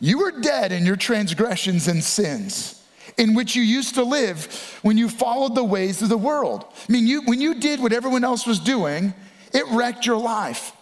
you 0.00 0.18
were 0.18 0.32
dead 0.40 0.72
in 0.72 0.84
your 0.84 0.96
transgressions 0.96 1.88
and 1.88 2.04
sins 2.04 2.82
in 3.16 3.32
which 3.34 3.54
you 3.54 3.62
used 3.62 3.94
to 3.94 4.02
live 4.02 4.78
when 4.82 4.98
you 4.98 5.08
followed 5.08 5.54
the 5.54 5.64
ways 5.64 6.02
of 6.02 6.08
the 6.08 6.18
world. 6.18 6.64
I 6.88 6.92
mean, 6.92 7.06
you, 7.06 7.22
when 7.22 7.40
you 7.40 7.54
did 7.54 7.80
what 7.80 7.92
everyone 7.92 8.24
else 8.24 8.44
was 8.44 8.58
doing, 8.58 9.14
it 9.52 9.64
wrecked 9.70 10.04
your 10.04 10.18
life. 10.18 10.72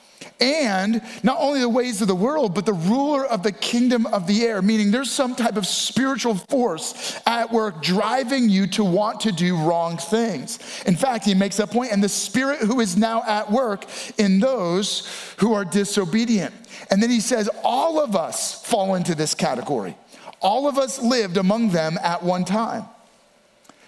And 0.42 1.00
not 1.22 1.36
only 1.38 1.60
the 1.60 1.68
ways 1.68 2.02
of 2.02 2.08
the 2.08 2.16
world, 2.16 2.52
but 2.52 2.66
the 2.66 2.72
ruler 2.72 3.24
of 3.24 3.44
the 3.44 3.52
kingdom 3.52 4.06
of 4.06 4.26
the 4.26 4.42
air, 4.42 4.60
meaning 4.60 4.90
there's 4.90 5.10
some 5.10 5.36
type 5.36 5.56
of 5.56 5.68
spiritual 5.68 6.34
force 6.34 7.20
at 7.26 7.52
work 7.52 7.80
driving 7.80 8.48
you 8.48 8.66
to 8.66 8.82
want 8.82 9.20
to 9.20 9.30
do 9.30 9.56
wrong 9.56 9.96
things. 9.96 10.58
In 10.84 10.96
fact, 10.96 11.24
he 11.24 11.34
makes 11.34 11.58
that 11.58 11.70
point, 11.70 11.92
and 11.92 12.02
the 12.02 12.08
spirit 12.08 12.58
who 12.58 12.80
is 12.80 12.96
now 12.96 13.22
at 13.22 13.52
work 13.52 13.84
in 14.18 14.40
those 14.40 15.08
who 15.38 15.54
are 15.54 15.64
disobedient. 15.64 16.52
And 16.90 17.00
then 17.00 17.10
he 17.10 17.20
says, 17.20 17.48
all 17.62 18.02
of 18.02 18.16
us 18.16 18.66
fall 18.66 18.96
into 18.96 19.14
this 19.14 19.34
category. 19.34 19.96
All 20.40 20.66
of 20.66 20.76
us 20.76 21.00
lived 21.00 21.36
among 21.36 21.68
them 21.70 21.96
at 22.02 22.24
one 22.24 22.44
time, 22.44 22.86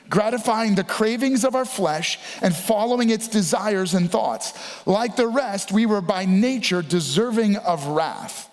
gratifying 0.09 0.75
the 0.75 0.85
cravings 0.85 1.45
of 1.45 1.55
our 1.55 1.65
flesh 1.65 2.19
and 2.43 2.55
following 2.55 3.11
its 3.11 3.29
desires 3.29 3.95
and 3.95 4.11
thoughts. 4.11 4.53
Like 4.87 5.17
the 5.17 5.27
rest, 5.27 5.73
we 5.73 5.87
were 5.87 6.01
by 6.01 6.25
nature 6.25 6.83
deserving 6.83 7.57
of 7.57 7.87
wrath. 7.87 8.51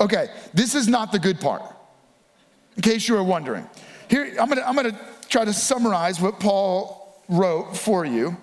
Okay, 0.00 0.28
this 0.54 0.74
is 0.74 0.88
not 0.88 1.12
the 1.12 1.18
good 1.18 1.40
part, 1.40 1.62
in 2.76 2.82
case 2.82 3.06
you 3.06 3.14
were 3.14 3.24
wondering. 3.24 3.68
Here, 4.08 4.34
I'm 4.40 4.48
gonna, 4.48 4.62
I'm 4.62 4.74
gonna 4.74 4.98
try 5.28 5.44
to 5.44 5.52
summarize 5.52 6.20
what 6.20 6.40
Paul 6.40 7.22
wrote 7.28 7.76
for 7.76 8.04
you. 8.04 8.36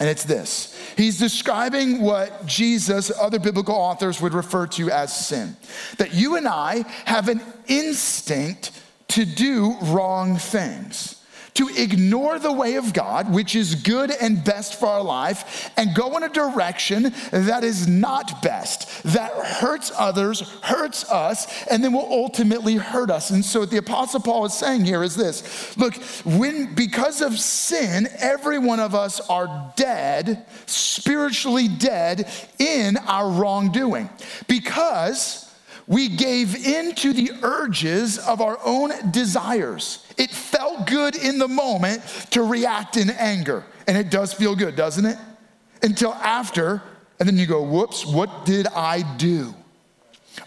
And 0.00 0.08
it's 0.08 0.22
this 0.22 0.78
He's 0.96 1.18
describing 1.18 2.02
what 2.02 2.46
Jesus, 2.46 3.10
other 3.10 3.40
biblical 3.40 3.74
authors 3.74 4.20
would 4.20 4.32
refer 4.32 4.66
to 4.68 4.90
as 4.90 5.14
sin. 5.26 5.56
That 5.98 6.14
you 6.14 6.36
and 6.36 6.46
I 6.46 6.84
have 7.04 7.28
an 7.28 7.42
instinct 7.66 8.70
to 9.08 9.24
do 9.24 9.76
wrong 9.82 10.36
things 10.36 11.17
to 11.58 11.68
ignore 11.76 12.38
the 12.38 12.52
way 12.52 12.76
of 12.76 12.92
God, 12.92 13.32
which 13.32 13.56
is 13.56 13.74
good 13.74 14.12
and 14.12 14.44
best 14.44 14.78
for 14.78 14.86
our 14.86 15.02
life, 15.02 15.72
and 15.76 15.92
go 15.92 16.16
in 16.16 16.22
a 16.22 16.28
direction 16.28 17.12
that 17.32 17.64
is 17.64 17.88
not 17.88 18.40
best, 18.42 19.02
that 19.02 19.32
hurts 19.32 19.90
others, 19.98 20.40
hurts 20.62 21.10
us, 21.10 21.66
and 21.66 21.82
then 21.82 21.92
will 21.92 22.06
ultimately 22.08 22.76
hurt 22.76 23.10
us. 23.10 23.30
And 23.30 23.44
so, 23.44 23.60
what 23.60 23.72
the 23.72 23.78
Apostle 23.78 24.20
Paul 24.20 24.44
is 24.44 24.54
saying 24.54 24.84
here 24.84 25.02
is 25.02 25.16
this 25.16 25.76
look, 25.76 25.96
when 26.24 26.76
because 26.76 27.22
of 27.22 27.36
sin, 27.36 28.06
every 28.18 28.60
one 28.60 28.78
of 28.78 28.94
us 28.94 29.18
are 29.28 29.72
dead, 29.74 30.46
spiritually 30.66 31.66
dead 31.66 32.30
in 32.60 32.96
our 32.98 33.28
wrongdoing. 33.28 34.08
Because 34.46 35.47
we 35.88 36.08
gave 36.08 36.54
in 36.54 36.94
to 36.96 37.14
the 37.14 37.32
urges 37.42 38.18
of 38.18 38.42
our 38.42 38.58
own 38.62 38.92
desires. 39.10 40.06
It 40.18 40.30
felt 40.30 40.86
good 40.86 41.16
in 41.16 41.38
the 41.38 41.48
moment 41.48 42.02
to 42.30 42.42
react 42.42 42.98
in 42.98 43.08
anger. 43.08 43.64
And 43.86 43.96
it 43.96 44.10
does 44.10 44.34
feel 44.34 44.54
good, 44.54 44.76
doesn't 44.76 45.06
it? 45.06 45.16
Until 45.82 46.12
after, 46.12 46.82
and 47.18 47.26
then 47.26 47.38
you 47.38 47.46
go, 47.46 47.62
whoops, 47.62 48.04
what 48.04 48.44
did 48.44 48.66
I 48.68 49.02
do? 49.16 49.54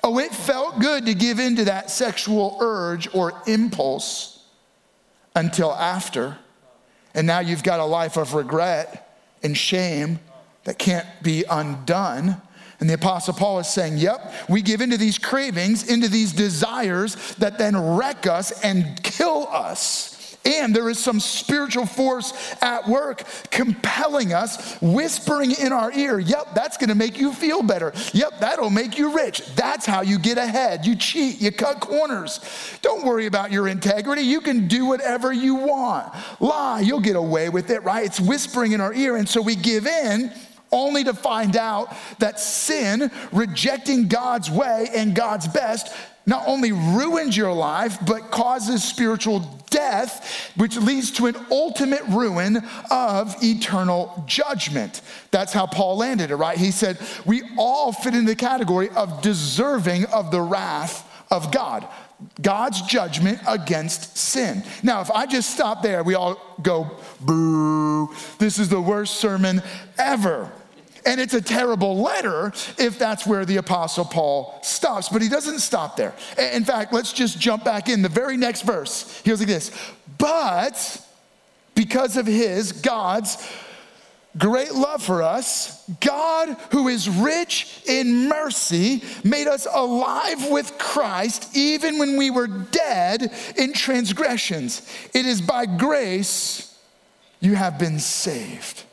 Oh, 0.03 0.19
it 0.19 0.31
felt 0.31 0.79
good 0.79 1.07
to 1.07 1.15
give 1.15 1.39
in 1.39 1.55
to 1.55 1.65
that 1.65 1.89
sexual 1.89 2.57
urge 2.61 3.13
or 3.13 3.33
impulse 3.47 4.45
until 5.35 5.73
after. 5.73 6.37
And 7.15 7.25
now 7.25 7.39
you've 7.39 7.63
got 7.63 7.79
a 7.79 7.85
life 7.85 8.15
of 8.15 8.35
regret 8.35 9.17
and 9.41 9.57
shame 9.57 10.19
that 10.65 10.77
can't 10.77 11.07
be 11.23 11.45
undone 11.49 12.39
and 12.81 12.89
the 12.89 12.95
Apostle 12.95 13.35
Paul 13.35 13.59
is 13.59 13.67
saying, 13.67 13.99
Yep, 13.99 14.33
we 14.49 14.63
give 14.63 14.81
into 14.81 14.97
these 14.97 15.19
cravings, 15.19 15.87
into 15.87 16.07
these 16.07 16.33
desires 16.33 17.35
that 17.35 17.59
then 17.59 17.77
wreck 17.95 18.25
us 18.25 18.51
and 18.63 19.01
kill 19.03 19.47
us. 19.49 20.09
And 20.43 20.75
there 20.75 20.89
is 20.89 20.97
some 20.97 21.19
spiritual 21.19 21.85
force 21.85 22.33
at 22.59 22.87
work 22.87 23.23
compelling 23.51 24.33
us, 24.33 24.81
whispering 24.81 25.51
in 25.51 25.71
our 25.71 25.91
ear, 25.91 26.17
Yep, 26.17 26.55
that's 26.55 26.77
gonna 26.77 26.95
make 26.95 27.19
you 27.19 27.31
feel 27.33 27.61
better. 27.61 27.93
Yep, 28.13 28.39
that'll 28.39 28.71
make 28.71 28.97
you 28.97 29.15
rich. 29.15 29.45
That's 29.55 29.85
how 29.85 30.01
you 30.01 30.17
get 30.17 30.39
ahead. 30.39 30.83
You 30.83 30.95
cheat, 30.95 31.39
you 31.39 31.51
cut 31.51 31.81
corners. 31.81 32.39
Don't 32.81 33.05
worry 33.05 33.27
about 33.27 33.51
your 33.51 33.67
integrity. 33.67 34.23
You 34.23 34.41
can 34.41 34.67
do 34.67 34.87
whatever 34.87 35.31
you 35.31 35.53
want. 35.53 36.11
Lie, 36.39 36.81
you'll 36.81 36.99
get 36.99 37.15
away 37.15 37.49
with 37.49 37.69
it, 37.69 37.83
right? 37.83 38.07
It's 38.07 38.19
whispering 38.19 38.71
in 38.71 38.81
our 38.81 38.93
ear. 38.95 39.17
And 39.17 39.29
so 39.29 39.39
we 39.39 39.55
give 39.55 39.85
in 39.85 40.33
only 40.71 41.03
to 41.03 41.13
find 41.13 41.55
out 41.55 41.93
that 42.19 42.39
sin, 42.39 43.11
rejecting 43.31 44.07
God's 44.07 44.49
way 44.49 44.87
and 44.93 45.15
God's 45.15 45.47
best, 45.47 45.93
not 46.25 46.47
only 46.47 46.71
ruins 46.71 47.35
your 47.35 47.53
life, 47.53 47.97
but 48.05 48.31
causes 48.31 48.83
spiritual 48.83 49.39
death, 49.69 50.51
which 50.55 50.77
leads 50.77 51.11
to 51.11 51.25
an 51.25 51.35
ultimate 51.49 52.03
ruin 52.09 52.63
of 52.91 53.35
eternal 53.43 54.23
judgment. 54.27 55.01
That's 55.31 55.51
how 55.51 55.65
Paul 55.65 55.97
landed 55.97 56.29
it, 56.29 56.35
right? 56.35 56.57
He 56.57 56.71
said, 56.71 56.99
We 57.25 57.41
all 57.57 57.91
fit 57.91 58.13
in 58.13 58.25
the 58.25 58.35
category 58.35 58.89
of 58.89 59.21
deserving 59.21 60.05
of 60.05 60.29
the 60.31 60.41
wrath 60.41 61.07
of 61.31 61.51
God. 61.51 61.87
God's 62.39 62.81
judgment 62.83 63.39
against 63.47 64.15
sin. 64.15 64.63
Now, 64.83 65.01
if 65.01 65.09
I 65.09 65.25
just 65.25 65.49
stop 65.49 65.81
there, 65.81 66.03
we 66.03 66.13
all 66.13 66.39
go, 66.61 66.91
boo, 67.19 68.13
this 68.37 68.59
is 68.59 68.69
the 68.69 68.81
worst 68.81 69.15
sermon 69.15 69.63
ever. 69.97 70.51
And 71.05 71.19
it's 71.19 71.33
a 71.33 71.41
terrible 71.41 71.97
letter 71.97 72.53
if 72.77 72.99
that's 72.99 73.25
where 73.25 73.45
the 73.45 73.57
Apostle 73.57 74.05
Paul 74.05 74.59
stops. 74.61 75.09
But 75.09 75.21
he 75.21 75.29
doesn't 75.29 75.59
stop 75.59 75.97
there. 75.97 76.13
In 76.37 76.63
fact, 76.63 76.93
let's 76.93 77.13
just 77.13 77.39
jump 77.39 77.63
back 77.63 77.89
in. 77.89 78.01
The 78.01 78.09
very 78.09 78.37
next 78.37 78.61
verse, 78.61 79.21
he 79.23 79.29
goes 79.29 79.39
like 79.39 79.47
this 79.47 79.71
But 80.17 81.05
because 81.75 82.17
of 82.17 82.27
his, 82.27 82.71
God's, 82.71 83.37
great 84.37 84.73
love 84.73 85.03
for 85.03 85.21
us, 85.21 85.87
God, 85.99 86.55
who 86.71 86.87
is 86.87 87.09
rich 87.09 87.81
in 87.85 88.29
mercy, 88.29 89.03
made 89.23 89.47
us 89.47 89.67
alive 89.71 90.49
with 90.49 90.77
Christ 90.77 91.55
even 91.55 91.97
when 91.97 92.17
we 92.17 92.29
were 92.29 92.47
dead 92.47 93.33
in 93.57 93.73
transgressions. 93.73 94.87
It 95.13 95.25
is 95.25 95.41
by 95.41 95.65
grace 95.65 96.77
you 97.39 97.55
have 97.55 97.77
been 97.77 97.99
saved. 97.99 98.83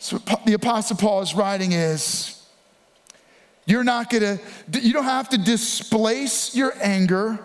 So 0.00 0.16
the 0.46 0.54
Apostle 0.54 0.96
Paul 0.96 1.20
is 1.20 1.34
writing 1.34 1.72
is 1.72 2.42
you're 3.66 3.84
not 3.84 4.08
gonna, 4.08 4.40
you 4.72 4.94
don't 4.94 5.04
have 5.04 5.28
to 5.28 5.38
displace 5.38 6.56
your 6.56 6.72
anger 6.80 7.38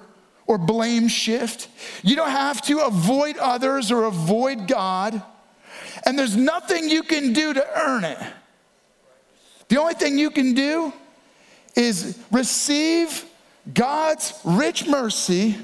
or 0.47 0.57
blame 0.57 1.09
shift. 1.09 1.67
You 2.01 2.15
don't 2.15 2.31
have 2.31 2.61
to 2.63 2.79
avoid 2.79 3.37
others 3.37 3.91
or 3.91 4.05
avoid 4.05 4.69
God. 4.69 5.21
And 6.05 6.17
there's 6.17 6.37
nothing 6.37 6.89
you 6.89 7.03
can 7.03 7.33
do 7.33 7.53
to 7.53 7.67
earn 7.77 8.05
it. 8.05 8.17
The 9.67 9.77
only 9.77 9.95
thing 9.95 10.17
you 10.17 10.31
can 10.31 10.53
do 10.53 10.93
is 11.75 12.17
receive 12.31 13.25
God's 13.73 14.33
rich 14.45 14.87
mercy, 14.87 15.57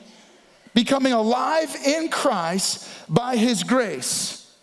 becoming 0.74 1.14
alive 1.14 1.74
in 1.86 2.10
Christ 2.10 2.90
by 3.08 3.38
his 3.38 3.64
grace, 3.64 4.54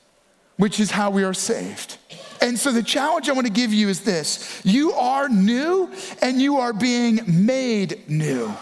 which 0.58 0.78
is 0.78 0.90
how 0.90 1.11
we 1.11 1.25
are 1.25 1.32
saved. 1.32 1.97
And 2.40 2.59
so 2.59 2.73
the 2.73 2.83
challenge 2.83 3.28
I 3.28 3.33
want 3.33 3.47
to 3.47 3.52
give 3.52 3.73
you 3.73 3.88
is 3.88 4.00
this 4.00 4.61
you 4.64 4.92
are 4.92 5.28
new 5.28 5.90
and 6.23 6.40
you 6.40 6.59
are 6.59 6.73
being 6.73 7.21
made 7.26 8.09
new. 8.09 8.52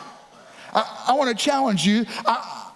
I, 0.73 1.07
I 1.09 1.13
want 1.15 1.37
to 1.37 1.45
challenge 1.45 1.87
you. 1.87 2.07
I, 2.25 2.71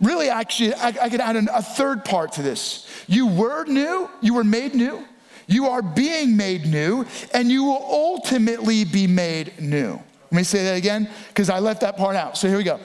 really, 0.00 0.28
actually, 0.28 0.74
I, 0.74 0.88
I 0.88 1.08
could 1.08 1.20
add 1.20 1.36
an, 1.36 1.48
a 1.52 1.62
third 1.62 2.04
part 2.04 2.32
to 2.32 2.42
this. 2.42 2.88
You 3.06 3.26
were 3.26 3.64
new, 3.64 4.08
you 4.20 4.34
were 4.34 4.44
made 4.44 4.74
new, 4.74 5.04
you 5.46 5.66
are 5.66 5.82
being 5.82 6.36
made 6.36 6.66
new, 6.66 7.06
and 7.32 7.50
you 7.50 7.64
will 7.64 7.84
ultimately 7.84 8.84
be 8.84 9.06
made 9.06 9.52
new. 9.60 10.00
Let 10.30 10.32
me 10.32 10.42
say 10.42 10.64
that 10.64 10.76
again 10.76 11.08
because 11.28 11.50
I 11.50 11.58
left 11.58 11.82
that 11.82 11.96
part 11.96 12.16
out. 12.16 12.36
So 12.36 12.48
here 12.48 12.56
we 12.56 12.64
go. 12.64 12.80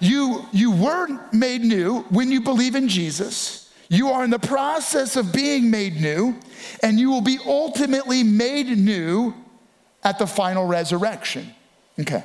You, 0.00 0.44
you 0.52 0.70
were 0.70 1.08
made 1.32 1.62
new 1.62 2.00
when 2.10 2.30
you 2.30 2.40
believe 2.40 2.74
in 2.74 2.88
Jesus. 2.88 3.63
You 3.94 4.08
are 4.08 4.24
in 4.24 4.30
the 4.30 4.40
process 4.40 5.14
of 5.14 5.32
being 5.32 5.70
made 5.70 6.00
new, 6.00 6.36
and 6.82 6.98
you 6.98 7.10
will 7.10 7.20
be 7.20 7.38
ultimately 7.46 8.24
made 8.24 8.66
new 8.76 9.34
at 10.02 10.18
the 10.18 10.26
final 10.26 10.66
resurrection. 10.66 11.54
Okay. 12.00 12.24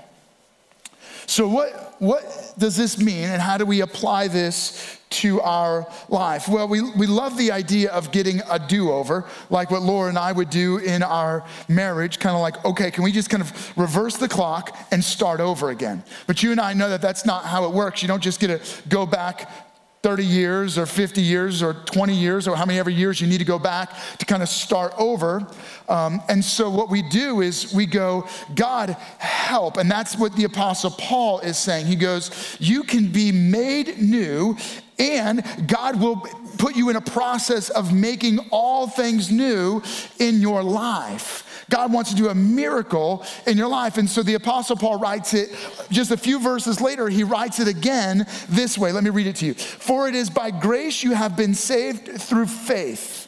So, 1.27 1.47
what, 1.47 1.95
what 1.99 2.53
does 2.57 2.75
this 2.75 2.97
mean, 2.97 3.25
and 3.25 3.39
how 3.39 3.59
do 3.59 3.67
we 3.67 3.81
apply 3.81 4.29
this 4.29 4.97
to 5.11 5.41
our 5.41 5.88
life? 6.07 6.49
Well, 6.49 6.67
we, 6.67 6.81
we 6.81 7.05
love 7.05 7.38
the 7.38 7.51
idea 7.51 7.91
of 7.91 8.11
getting 8.11 8.41
a 8.49 8.57
do 8.57 8.91
over, 8.91 9.25
like 9.51 9.69
what 9.69 9.83
Laura 9.83 10.09
and 10.09 10.17
I 10.17 10.31
would 10.31 10.49
do 10.49 10.77
in 10.77 11.03
our 11.03 11.45
marriage, 11.67 12.17
kind 12.17 12.35
of 12.35 12.41
like, 12.41 12.65
okay, 12.65 12.89
can 12.89 13.03
we 13.03 13.11
just 13.11 13.29
kind 13.29 13.43
of 13.43 13.77
reverse 13.77 14.17
the 14.17 14.27
clock 14.27 14.75
and 14.91 15.03
start 15.03 15.39
over 15.39 15.69
again? 15.69 16.03
But 16.25 16.41
you 16.41 16.51
and 16.51 16.59
I 16.59 16.73
know 16.73 16.89
that 16.89 17.01
that's 17.01 17.27
not 17.27 17.45
how 17.45 17.65
it 17.65 17.75
works. 17.75 18.01
You 18.01 18.07
don't 18.07 18.23
just 18.23 18.39
get 18.39 18.47
to 18.47 18.89
go 18.89 19.05
back 19.05 19.68
30 20.01 20.25
years 20.25 20.77
or 20.77 20.86
50 20.86 21.22
years 21.22 21.62
or 21.62 21.74
20 21.74 22.15
years 22.15 22.48
or 22.48 22.56
how 22.56 22.65
many 22.65 22.79
ever 22.79 22.89
years 22.89 23.20
you 23.20 23.27
need 23.27 23.39
to 23.39 23.46
go 23.46 23.60
back 23.60 23.94
to 24.18 24.25
kind 24.25 24.41
of 24.41 24.48
start 24.48 24.94
over. 24.98 25.46
Um, 25.89 26.22
and 26.29 26.44
so 26.44 26.70
what 26.70 26.89
we 26.89 27.01
do 27.01 27.41
is 27.41 27.74
we 27.74 27.86
go, 27.86 28.25
God, 28.56 28.91
help. 29.18 29.77
And 29.77 29.91
that's 29.91 30.18
what 30.18 30.36
the 30.36 30.46
Apostle 30.46 30.91
Paul 30.91 31.39
is 31.39 31.58
saying. 31.58 31.86
He 31.86 31.98
goes, 31.98 32.58
You 32.60 32.84
can 32.84 33.12
be 33.12 33.32
made 33.32 34.00
new, 34.00 34.56
and 34.98 35.44
God 35.68 36.00
will 36.00 36.18
put 36.58 36.75
you 36.75 36.89
in 36.89 36.96
a 36.96 37.01
process 37.01 37.70
of 37.70 37.94
making 37.94 38.39
all 38.51 38.88
things 38.88 39.29
new 39.29 39.82
in 40.20 40.39
your 40.39 40.63
life. 40.63 41.46
God 41.69 41.93
wants 41.93 42.09
to 42.09 42.15
do 42.15 42.29
a 42.29 42.35
miracle 42.35 43.23
in 43.47 43.57
your 43.57 43.67
life. 43.67 43.97
And 43.97 44.09
so 44.09 44.23
the 44.23 44.33
Apostle 44.33 44.75
Paul 44.75 44.99
writes 44.99 45.33
it 45.33 45.55
just 45.89 46.11
a 46.11 46.17
few 46.17 46.39
verses 46.39 46.81
later, 46.81 47.07
he 47.07 47.23
writes 47.23 47.59
it 47.59 47.67
again 47.67 48.25
this 48.49 48.77
way. 48.77 48.91
Let 48.91 49.03
me 49.03 49.09
read 49.09 49.27
it 49.27 49.38
to 49.38 49.45
you. 49.45 49.53
For 49.53 50.07
it 50.07 50.15
is 50.15 50.29
by 50.29 50.51
grace 50.51 51.03
you 51.03 51.13
have 51.13 51.38
been 51.38 51.53
saved 51.53 52.21
through 52.21 52.47
faith. 52.47 53.27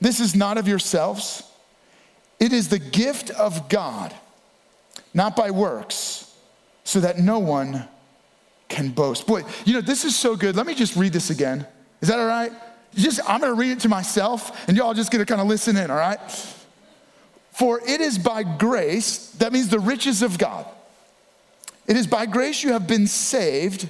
This 0.00 0.20
is 0.20 0.34
not 0.34 0.56
of 0.56 0.66
yourselves, 0.66 1.42
it 2.38 2.52
is 2.52 2.68
the 2.68 2.78
gift 2.78 3.30
of 3.30 3.68
God, 3.68 4.14
not 5.12 5.36
by 5.36 5.50
works, 5.50 6.34
so 6.84 7.00
that 7.00 7.18
no 7.18 7.38
one 7.38 7.86
can 8.68 8.88
boast. 8.88 9.26
Boy, 9.26 9.42
you 9.66 9.74
know, 9.74 9.82
this 9.82 10.06
is 10.06 10.16
so 10.16 10.36
good. 10.36 10.56
Let 10.56 10.66
me 10.66 10.74
just 10.74 10.96
read 10.96 11.12
this 11.12 11.28
again. 11.28 11.66
Is 12.00 12.08
that 12.08 12.18
all 12.18 12.26
right? 12.26 12.52
Just, 12.94 13.20
I'm 13.28 13.40
gonna 13.40 13.52
read 13.52 13.72
it 13.72 13.80
to 13.80 13.88
myself, 13.88 14.66
and 14.68 14.76
y'all 14.76 14.94
just 14.94 15.12
gonna 15.12 15.26
kind 15.26 15.40
of 15.40 15.46
listen 15.46 15.76
in, 15.76 15.90
all 15.90 15.98
right? 15.98 16.18
For 17.60 17.78
it 17.86 18.00
is 18.00 18.16
by 18.16 18.42
grace, 18.42 19.32
that 19.32 19.52
means 19.52 19.68
the 19.68 19.78
riches 19.78 20.22
of 20.22 20.38
God. 20.38 20.64
It 21.86 21.94
is 21.94 22.06
by 22.06 22.24
grace 22.24 22.62
you 22.62 22.72
have 22.72 22.86
been 22.86 23.06
saved 23.06 23.86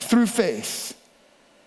through 0.00 0.24
faith. 0.24 0.98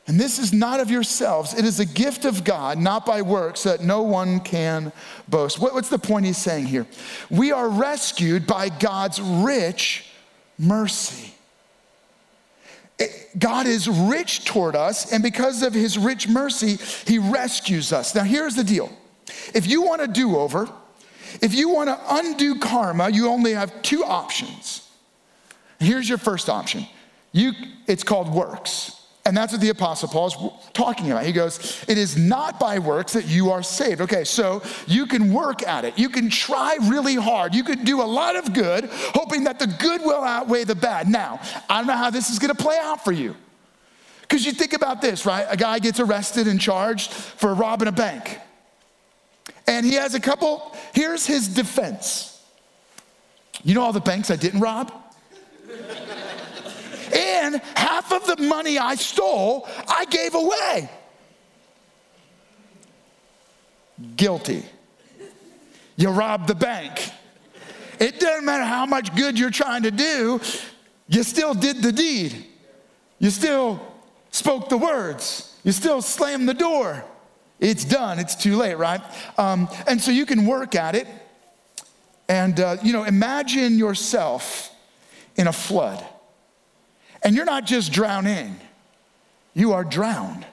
And 0.07 0.19
this 0.19 0.39
is 0.39 0.51
not 0.51 0.79
of 0.79 0.89
yourselves, 0.89 1.53
it 1.53 1.63
is 1.63 1.79
a 1.79 1.85
gift 1.85 2.25
of 2.25 2.43
God, 2.43 2.79
not 2.79 3.05
by 3.05 3.21
works, 3.21 3.59
so 3.59 3.69
that 3.69 3.83
no 3.83 4.01
one 4.01 4.39
can 4.39 4.91
boast. 5.27 5.59
what's 5.59 5.89
the 5.89 5.99
point 5.99 6.25
he's 6.25 6.39
saying 6.39 6.65
here? 6.65 6.87
We 7.29 7.51
are 7.51 7.69
rescued 7.69 8.47
by 8.47 8.69
God's 8.69 9.21
rich 9.21 10.09
mercy. 10.57 11.35
God 13.37 13.67
is 13.67 13.87
rich 13.87 14.43
toward 14.43 14.75
us, 14.75 15.13
and 15.13 15.21
because 15.21 15.61
of 15.61 15.75
his 15.75 15.99
rich 15.99 16.27
mercy, 16.27 16.79
he 17.05 17.19
rescues 17.19 17.93
us. 17.93 18.15
Now, 18.15 18.23
here's 18.23 18.55
the 18.55 18.63
deal 18.63 18.91
if 19.53 19.67
you 19.67 19.83
want 19.83 20.01
a 20.01 20.07
do 20.07 20.35
over, 20.35 20.67
if 21.41 21.53
you 21.53 21.69
want 21.69 21.89
to 21.89 21.99
undo 22.15 22.59
karma, 22.59 23.09
you 23.09 23.27
only 23.29 23.53
have 23.53 23.81
two 23.81 24.03
options. 24.03 24.87
Here's 25.79 26.07
your 26.07 26.17
first 26.17 26.49
option. 26.49 26.85
You, 27.31 27.51
it's 27.87 28.03
called 28.03 28.33
works. 28.33 28.93
And 29.27 29.35
that's 29.35 29.51
what 29.51 29.59
the 29.59 29.69
Apostle 29.69 30.07
Paul 30.07 30.27
is 30.27 30.37
talking 30.71 31.11
about. 31.11 31.25
He 31.25 31.33
goes, 31.33 31.83
It 31.89 31.97
is 31.97 32.15
not 32.15 32.61
by 32.61 32.79
works 32.79 33.11
that 33.11 33.25
you 33.25 33.51
are 33.51 33.61
saved. 33.61 33.99
Okay, 33.99 34.23
so 34.23 34.63
you 34.87 35.05
can 35.05 35.33
work 35.33 35.67
at 35.67 35.83
it. 35.83 35.99
You 35.99 36.07
can 36.07 36.29
try 36.29 36.77
really 36.83 37.15
hard. 37.15 37.53
You 37.53 37.65
could 37.65 37.83
do 37.83 38.01
a 38.01 38.07
lot 38.07 38.37
of 38.37 38.53
good, 38.53 38.85
hoping 39.13 39.43
that 39.43 39.59
the 39.59 39.67
good 39.67 40.01
will 40.01 40.23
outweigh 40.23 40.63
the 40.63 40.75
bad. 40.75 41.09
Now, 41.09 41.41
I 41.69 41.79
don't 41.79 41.87
know 41.87 41.97
how 41.97 42.09
this 42.09 42.29
is 42.29 42.39
going 42.39 42.55
to 42.55 42.63
play 42.63 42.77
out 42.79 43.03
for 43.03 43.11
you. 43.11 43.35
Because 44.21 44.45
you 44.45 44.53
think 44.53 44.71
about 44.71 45.01
this, 45.01 45.25
right? 45.25 45.45
A 45.49 45.57
guy 45.57 45.79
gets 45.79 45.99
arrested 45.99 46.47
and 46.47 46.59
charged 46.59 47.11
for 47.11 47.53
robbing 47.53 47.89
a 47.89 47.93
bank. 47.93 48.39
And 49.67 49.85
he 49.85 49.95
has 49.95 50.15
a 50.15 50.19
couple, 50.19 50.75
here's 50.93 51.25
his 51.25 51.47
defense. 51.47 52.41
You 53.63 53.75
know 53.75 53.81
all 53.81 53.93
the 53.93 53.99
banks 53.99 54.31
I 54.31 54.37
didn't 54.37 54.61
rob? 54.61 54.91
and 57.13 57.61
half 57.75 58.11
of 58.11 58.25
the 58.25 58.41
money 58.43 58.77
I 58.77 58.95
stole, 58.95 59.67
I 59.87 60.05
gave 60.05 60.35
away. 60.35 60.89
Guilty. 64.15 64.63
You 65.95 66.09
robbed 66.09 66.47
the 66.47 66.55
bank. 66.55 67.11
It 67.99 68.19
doesn't 68.19 68.45
matter 68.45 68.63
how 68.63 68.85
much 68.85 69.15
good 69.15 69.37
you're 69.39 69.49
trying 69.49 69.83
to 69.83 69.91
do, 69.91 70.39
you 71.09 71.23
still 71.23 71.53
did 71.53 71.81
the 71.81 71.91
deed. 71.91 72.45
You 73.19 73.31
still 73.31 73.81
spoke 74.29 74.69
the 74.69 74.77
words. 74.77 75.55
You 75.63 75.71
still 75.71 76.01
slammed 76.01 76.47
the 76.47 76.53
door. 76.53 77.03
It's 77.59 77.83
done, 77.83 78.19
it's 78.19 78.35
too 78.35 78.55
late, 78.55 78.75
right? 78.77 79.01
Um, 79.37 79.67
and 79.87 79.99
so 80.01 80.11
you 80.11 80.25
can 80.25 80.45
work 80.45 80.75
at 80.75 80.95
it. 80.95 81.07
And, 82.29 82.59
uh, 82.59 82.77
you 82.83 82.93
know, 82.93 83.03
imagine 83.03 83.77
yourself 83.77 84.69
in 85.35 85.47
a 85.47 85.53
flood. 85.53 86.05
And 87.23 87.35
you're 87.35 87.45
not 87.45 87.65
just 87.65 87.91
drowning, 87.91 88.59
you 89.53 89.73
are 89.73 89.83
drowned. 89.83 90.45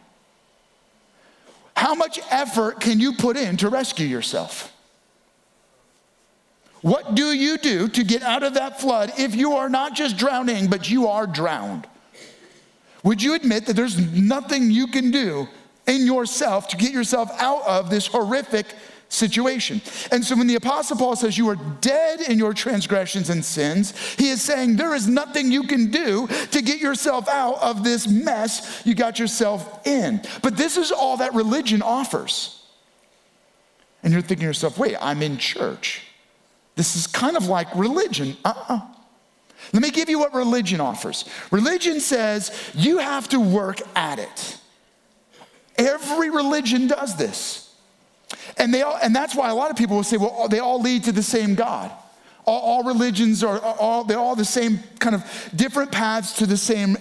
How 1.76 1.94
much 1.94 2.20
effort 2.30 2.80
can 2.80 3.00
you 3.00 3.14
put 3.14 3.36
in 3.36 3.56
to 3.58 3.68
rescue 3.68 4.06
yourself? 4.06 4.72
What 6.80 7.14
do 7.14 7.32
you 7.32 7.58
do 7.58 7.88
to 7.88 8.04
get 8.04 8.22
out 8.22 8.42
of 8.42 8.54
that 8.54 8.80
flood 8.80 9.12
if 9.18 9.34
you 9.34 9.54
are 9.54 9.68
not 9.68 9.94
just 9.94 10.16
drowning, 10.16 10.68
but 10.68 10.88
you 10.88 11.08
are 11.08 11.26
drowned? 11.26 11.86
Would 13.02 13.22
you 13.22 13.34
admit 13.34 13.66
that 13.66 13.74
there's 13.74 13.98
nothing 13.98 14.70
you 14.70 14.86
can 14.86 15.10
do 15.10 15.48
in 15.86 16.06
yourself 16.06 16.68
to 16.68 16.76
get 16.76 16.92
yourself 16.92 17.30
out 17.38 17.66
of 17.66 17.90
this 17.90 18.06
horrific 18.06 18.66
situation. 19.08 19.80
And 20.10 20.24
so 20.24 20.36
when 20.36 20.46
the 20.46 20.56
Apostle 20.56 20.96
Paul 20.96 21.16
says 21.16 21.38
you 21.38 21.48
are 21.48 21.56
dead 21.80 22.20
in 22.20 22.38
your 22.38 22.52
transgressions 22.52 23.30
and 23.30 23.44
sins, 23.44 23.96
he 24.16 24.28
is 24.28 24.42
saying 24.42 24.76
there 24.76 24.94
is 24.94 25.08
nothing 25.08 25.50
you 25.50 25.64
can 25.64 25.90
do 25.90 26.26
to 26.26 26.62
get 26.62 26.80
yourself 26.80 27.28
out 27.28 27.62
of 27.62 27.84
this 27.84 28.06
mess 28.08 28.82
you 28.84 28.94
got 28.94 29.18
yourself 29.18 29.86
in. 29.86 30.20
But 30.42 30.56
this 30.56 30.76
is 30.76 30.90
all 30.90 31.18
that 31.18 31.34
religion 31.34 31.80
offers. 31.82 32.62
And 34.02 34.12
you're 34.12 34.22
thinking 34.22 34.40
to 34.40 34.46
yourself, 34.46 34.78
wait, 34.78 34.96
I'm 35.00 35.22
in 35.22 35.38
church. 35.38 36.02
This 36.76 36.96
is 36.96 37.06
kind 37.06 37.36
of 37.36 37.46
like 37.46 37.74
religion. 37.74 38.36
Uh 38.44 38.48
uh-uh. 38.56 38.74
uh 38.74 38.80
Let 39.72 39.82
me 39.82 39.90
give 39.90 40.08
you 40.08 40.18
what 40.18 40.34
religion 40.34 40.80
offers. 40.80 41.24
Religion 41.50 42.00
says 42.00 42.70
you 42.74 42.98
have 42.98 43.28
to 43.28 43.40
work 43.40 43.80
at 43.94 44.18
it. 44.18 44.58
Every 45.76 46.30
religion 46.30 46.86
does 46.86 47.16
this. 47.16 47.74
And, 48.56 48.72
they 48.72 48.82
all, 48.82 48.98
and 49.02 49.14
that's 49.14 49.34
why 49.34 49.50
a 49.50 49.54
lot 49.54 49.70
of 49.70 49.76
people 49.76 49.96
will 49.96 50.04
say, 50.04 50.16
well, 50.16 50.48
they 50.48 50.58
all 50.58 50.80
lead 50.80 51.04
to 51.04 51.12
the 51.12 51.22
same 51.22 51.54
God. 51.54 51.90
All, 52.46 52.60
all 52.60 52.82
religions 52.84 53.42
are 53.42 53.58
all, 53.60 54.04
they're 54.04 54.18
all 54.18 54.36
the 54.36 54.44
same 54.44 54.80
kind 54.98 55.14
of 55.14 55.50
different 55.54 55.92
paths 55.92 56.34
to 56.38 56.46
the 56.46 56.56
same 56.56 56.96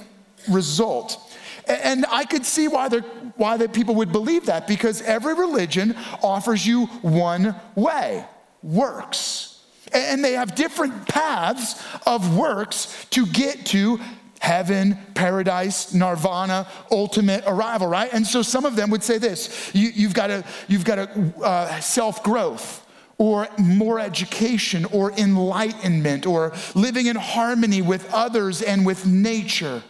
result. 0.50 1.20
And 1.68 2.06
I 2.10 2.26
could 2.26 2.46
see 2.46 2.68
why, 2.68 2.90
why 3.38 3.58
that 3.58 3.74
people 3.74 3.96
would 3.96 4.12
believe 4.12 4.48
that 4.48 4.68
because 4.68 5.02
every 5.02 5.34
religion 5.34 5.96
offers 6.22 6.66
you 6.66 6.88
one 7.02 7.56
way 7.76 8.26
works. 8.62 9.62
And 9.94 10.26
they 10.26 10.34
have 10.34 10.56
different 10.56 11.08
paths 11.08 11.82
of 12.06 12.36
works 12.36 13.06
to 13.12 13.26
get 13.26 13.66
to 13.68 14.00
heaven, 14.44 14.98
paradise, 15.14 15.94
nirvana, 15.94 16.68
ultimate 16.92 17.46
arrival, 17.48 17.88
right? 17.88 18.12
And 18.12 18.28
so 18.28 18.42
some 18.42 18.66
of 18.66 18.76
them 18.76 18.90
would 18.90 19.02
say 19.02 19.18
this 19.18 19.72
you, 19.74 19.90
have 20.06 20.14
got 20.14 20.28
to, 20.28 20.44
you've 20.68 20.84
got 20.84 20.96
to 20.96 21.34
uh, 21.42 21.80
self 21.80 22.22
growth 22.24 22.86
or 23.18 23.48
more 23.58 24.02
education 24.02 24.84
or 24.92 25.14
enlightenment 25.14 26.26
or 26.26 26.52
living 26.76 27.06
in 27.06 27.16
harmony 27.16 27.82
with 27.82 28.14
others 28.14 28.62
and 28.62 28.86
with 28.86 29.06
nature. 29.06 29.82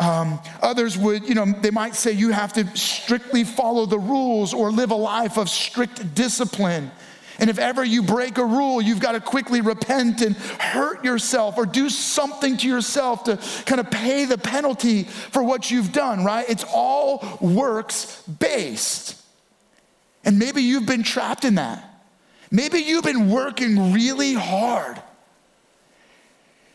Um, 0.00 0.40
others 0.60 0.98
would, 0.98 1.28
you 1.28 1.36
know, 1.36 1.46
they 1.46 1.70
might 1.70 1.94
say 1.94 2.10
you 2.10 2.32
have 2.32 2.52
to 2.54 2.76
strictly 2.76 3.44
follow 3.44 3.86
the 3.86 3.98
rules 3.98 4.54
or 4.54 4.72
live 4.72 4.90
a 4.90 4.96
life 4.96 5.38
of 5.38 5.48
strict 5.48 6.16
discipline. 6.16 6.90
And 7.38 7.48
if 7.48 7.58
ever 7.58 7.84
you 7.84 8.02
break 8.02 8.36
a 8.38 8.44
rule, 8.44 8.82
you've 8.82 8.98
got 8.98 9.12
to 9.12 9.20
quickly 9.20 9.60
repent 9.60 10.22
and 10.22 10.36
hurt 10.36 11.04
yourself 11.04 11.56
or 11.56 11.66
do 11.66 11.88
something 11.88 12.56
to 12.56 12.66
yourself 12.66 13.24
to 13.24 13.38
kind 13.64 13.80
of 13.80 13.90
pay 13.90 14.24
the 14.24 14.36
penalty 14.36 15.04
for 15.04 15.42
what 15.42 15.70
you've 15.70 15.92
done, 15.92 16.24
right? 16.24 16.48
It's 16.48 16.64
all 16.72 17.38
works 17.40 18.22
based. 18.22 19.22
And 20.24 20.38
maybe 20.38 20.62
you've 20.62 20.86
been 20.86 21.04
trapped 21.04 21.44
in 21.44 21.54
that. 21.54 21.84
Maybe 22.50 22.80
you've 22.80 23.04
been 23.04 23.30
working 23.30 23.92
really 23.92 24.34
hard. 24.34 25.00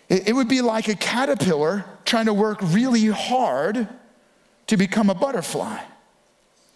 It 0.07 0.35
would 0.35 0.47
be 0.47 0.61
like 0.61 0.87
a 0.87 0.95
caterpillar 0.95 1.85
trying 2.05 2.27
to 2.27 2.33
work 2.33 2.59
really 2.61 3.07
hard 3.07 3.87
to 4.67 4.77
become 4.77 5.09
a 5.09 5.15
butterfly. 5.15 5.79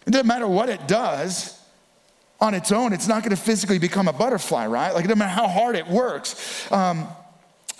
It 0.05 0.11
doesn't 0.11 0.27
matter 0.27 0.47
what 0.47 0.69
it 0.69 0.87
does, 0.87 1.56
on 2.39 2.53
its 2.53 2.71
own, 2.71 2.93
it's 2.93 3.07
not 3.07 3.23
going 3.23 3.35
to 3.35 3.41
physically 3.41 3.79
become 3.79 4.07
a 4.07 4.13
butterfly, 4.13 4.67
right? 4.67 4.93
Like, 4.93 5.07
no 5.07 5.15
matter 5.15 5.29
how 5.31 5.47
hard 5.47 5.75
it 5.75 5.87
works. 5.87 6.71
Um, 6.71 7.07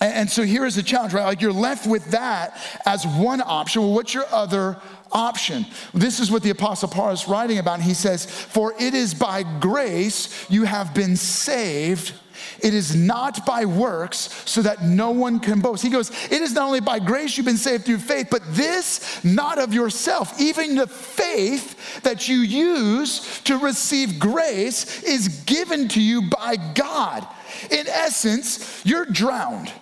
and, 0.00 0.14
and 0.14 0.30
so 0.30 0.42
here 0.42 0.66
is 0.66 0.74
the 0.74 0.82
challenge, 0.82 1.14
right? 1.14 1.24
Like, 1.24 1.40
you're 1.40 1.52
left 1.52 1.86
with 1.86 2.10
that 2.10 2.60
as 2.84 3.06
one 3.06 3.40
option. 3.40 3.82
Well, 3.82 3.94
what's 3.94 4.14
your 4.14 4.26
other 4.30 4.76
option? 5.12 5.66
This 5.94 6.20
is 6.20 6.30
what 6.30 6.42
the 6.42 6.50
Apostle 6.50 6.88
Paul 6.88 7.10
is 7.10 7.28
writing 7.28 7.58
about. 7.58 7.80
He 7.80 7.94
says, 7.94 8.26
For 8.26 8.74
it 8.78 8.94
is 8.94 9.14
by 9.14 9.44
grace 9.60 10.46
you 10.50 10.64
have 10.64 10.92
been 10.94 11.16
saved 11.16 12.12
It 12.60 12.74
is 12.74 12.94
not 12.96 13.46
by 13.46 13.64
works 13.64 14.42
so 14.44 14.62
that 14.62 14.82
no 14.82 15.10
one 15.10 15.38
can 15.38 15.60
boast. 15.60 15.82
He 15.82 15.90
goes, 15.90 16.10
It 16.24 16.42
is 16.42 16.52
not 16.52 16.66
only 16.66 16.80
by 16.80 16.98
grace 16.98 17.36
you've 17.36 17.46
been 17.46 17.56
saved 17.56 17.84
through 17.84 17.98
faith, 17.98 18.28
but 18.30 18.42
this 18.48 19.22
not 19.24 19.58
of 19.58 19.72
yourself. 19.72 20.40
Even 20.40 20.74
the 20.74 20.86
faith 20.86 22.02
that 22.02 22.28
you 22.28 22.38
use 22.38 23.40
to 23.42 23.58
receive 23.58 24.18
grace 24.18 25.02
is 25.04 25.28
given 25.44 25.88
to 25.88 26.02
you 26.02 26.22
by 26.22 26.56
God. 26.74 27.26
In 27.70 27.86
essence, 27.86 28.82
you're 28.84 29.06
drowned. 29.06 29.72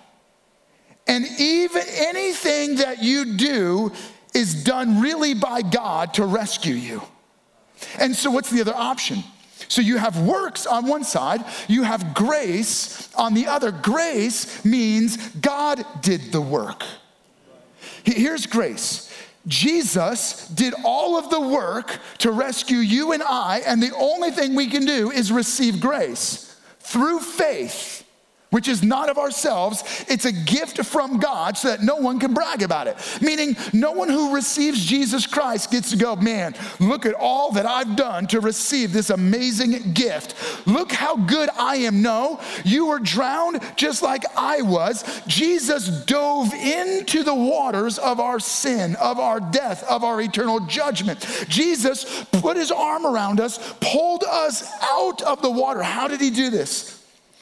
And 1.07 1.25
even 1.39 1.83
anything 1.87 2.75
that 2.75 3.01
you 3.01 3.37
do 3.37 3.91
is 4.33 4.63
done 4.63 5.01
really 5.01 5.33
by 5.33 5.61
God 5.61 6.13
to 6.15 6.25
rescue 6.25 6.75
you. 6.75 7.01
And 7.97 8.15
so, 8.15 8.29
what's 8.29 8.49
the 8.49 8.61
other 8.61 8.75
option? 8.75 9.23
So 9.67 9.81
you 9.81 9.97
have 9.97 10.19
works 10.21 10.65
on 10.65 10.87
one 10.87 11.03
side, 11.03 11.43
you 11.67 11.83
have 11.83 12.13
grace 12.13 13.13
on 13.15 13.33
the 13.33 13.47
other. 13.47 13.71
Grace 13.71 14.63
means 14.63 15.17
God 15.35 15.85
did 16.01 16.31
the 16.31 16.41
work. 16.41 16.83
Here's 18.03 18.45
grace. 18.45 19.13
Jesus 19.47 20.47
did 20.49 20.73
all 20.83 21.17
of 21.17 21.29
the 21.29 21.39
work 21.39 21.99
to 22.19 22.31
rescue 22.31 22.77
you 22.77 23.13
and 23.13 23.23
I, 23.23 23.61
and 23.65 23.81
the 23.81 23.95
only 23.95 24.31
thing 24.31 24.55
we 24.55 24.67
can 24.67 24.85
do 24.85 25.11
is 25.11 25.31
receive 25.31 25.79
grace 25.79 26.55
through 26.79 27.19
faith 27.19 28.06
which 28.57 28.67
is 28.67 28.81
not 28.81 29.07
of 29.07 29.19
ourselves. 29.19 29.83
It's 30.07 30.25
a 30.25 30.31
gift 30.31 30.83
from 30.83 31.19
God 31.19 31.55
so 31.55 31.67
that 31.67 31.83
no 31.83 31.97
one 31.97 32.19
can 32.19 32.33
brag 32.33 32.63
about 32.63 32.87
it. 32.87 32.97
Meaning, 33.21 33.55
no 33.71 33.91
one 33.91 34.09
who 34.09 34.33
receives 34.33 34.83
Jesus 34.83 35.27
Christ 35.27 35.69
gets 35.69 35.91
to 35.91 35.95
go, 35.95 36.15
man, 36.15 36.55
look 36.79 37.05
at 37.05 37.13
all 37.13 37.51
that 37.51 37.67
I've 37.67 37.95
done 37.95 38.25
to 38.29 38.39
receive 38.39 38.93
this 38.93 39.11
amazing 39.11 39.93
gift. 39.93 40.33
Look 40.65 40.91
how 40.91 41.17
good 41.17 41.51
I 41.55 41.75
am. 41.75 42.01
No, 42.01 42.41
you 42.65 42.87
were 42.87 42.97
drowned 42.97 43.61
just 43.75 44.01
like 44.01 44.23
I 44.35 44.63
was. 44.63 45.03
Jesus 45.27 45.89
dove 46.05 46.51
into 46.55 47.21
the 47.21 47.35
waters 47.35 47.99
of 47.99 48.19
our 48.19 48.39
sin, 48.39 48.95
of 48.95 49.19
our 49.19 49.39
death, 49.39 49.83
of 49.83 50.03
our 50.03 50.19
eternal 50.19 50.61
judgment. 50.61 51.19
Jesus 51.47 52.25
put 52.31 52.57
his 52.57 52.71
arm 52.71 53.05
around 53.05 53.39
us, 53.39 53.59
pulled 53.81 54.23
us 54.23 54.67
out 54.81 55.21
of 55.21 55.43
the 55.43 55.51
water. 55.51 55.83
How 55.83 56.07
did 56.07 56.21
he 56.21 56.31
do 56.31 56.49
this? 56.49 56.96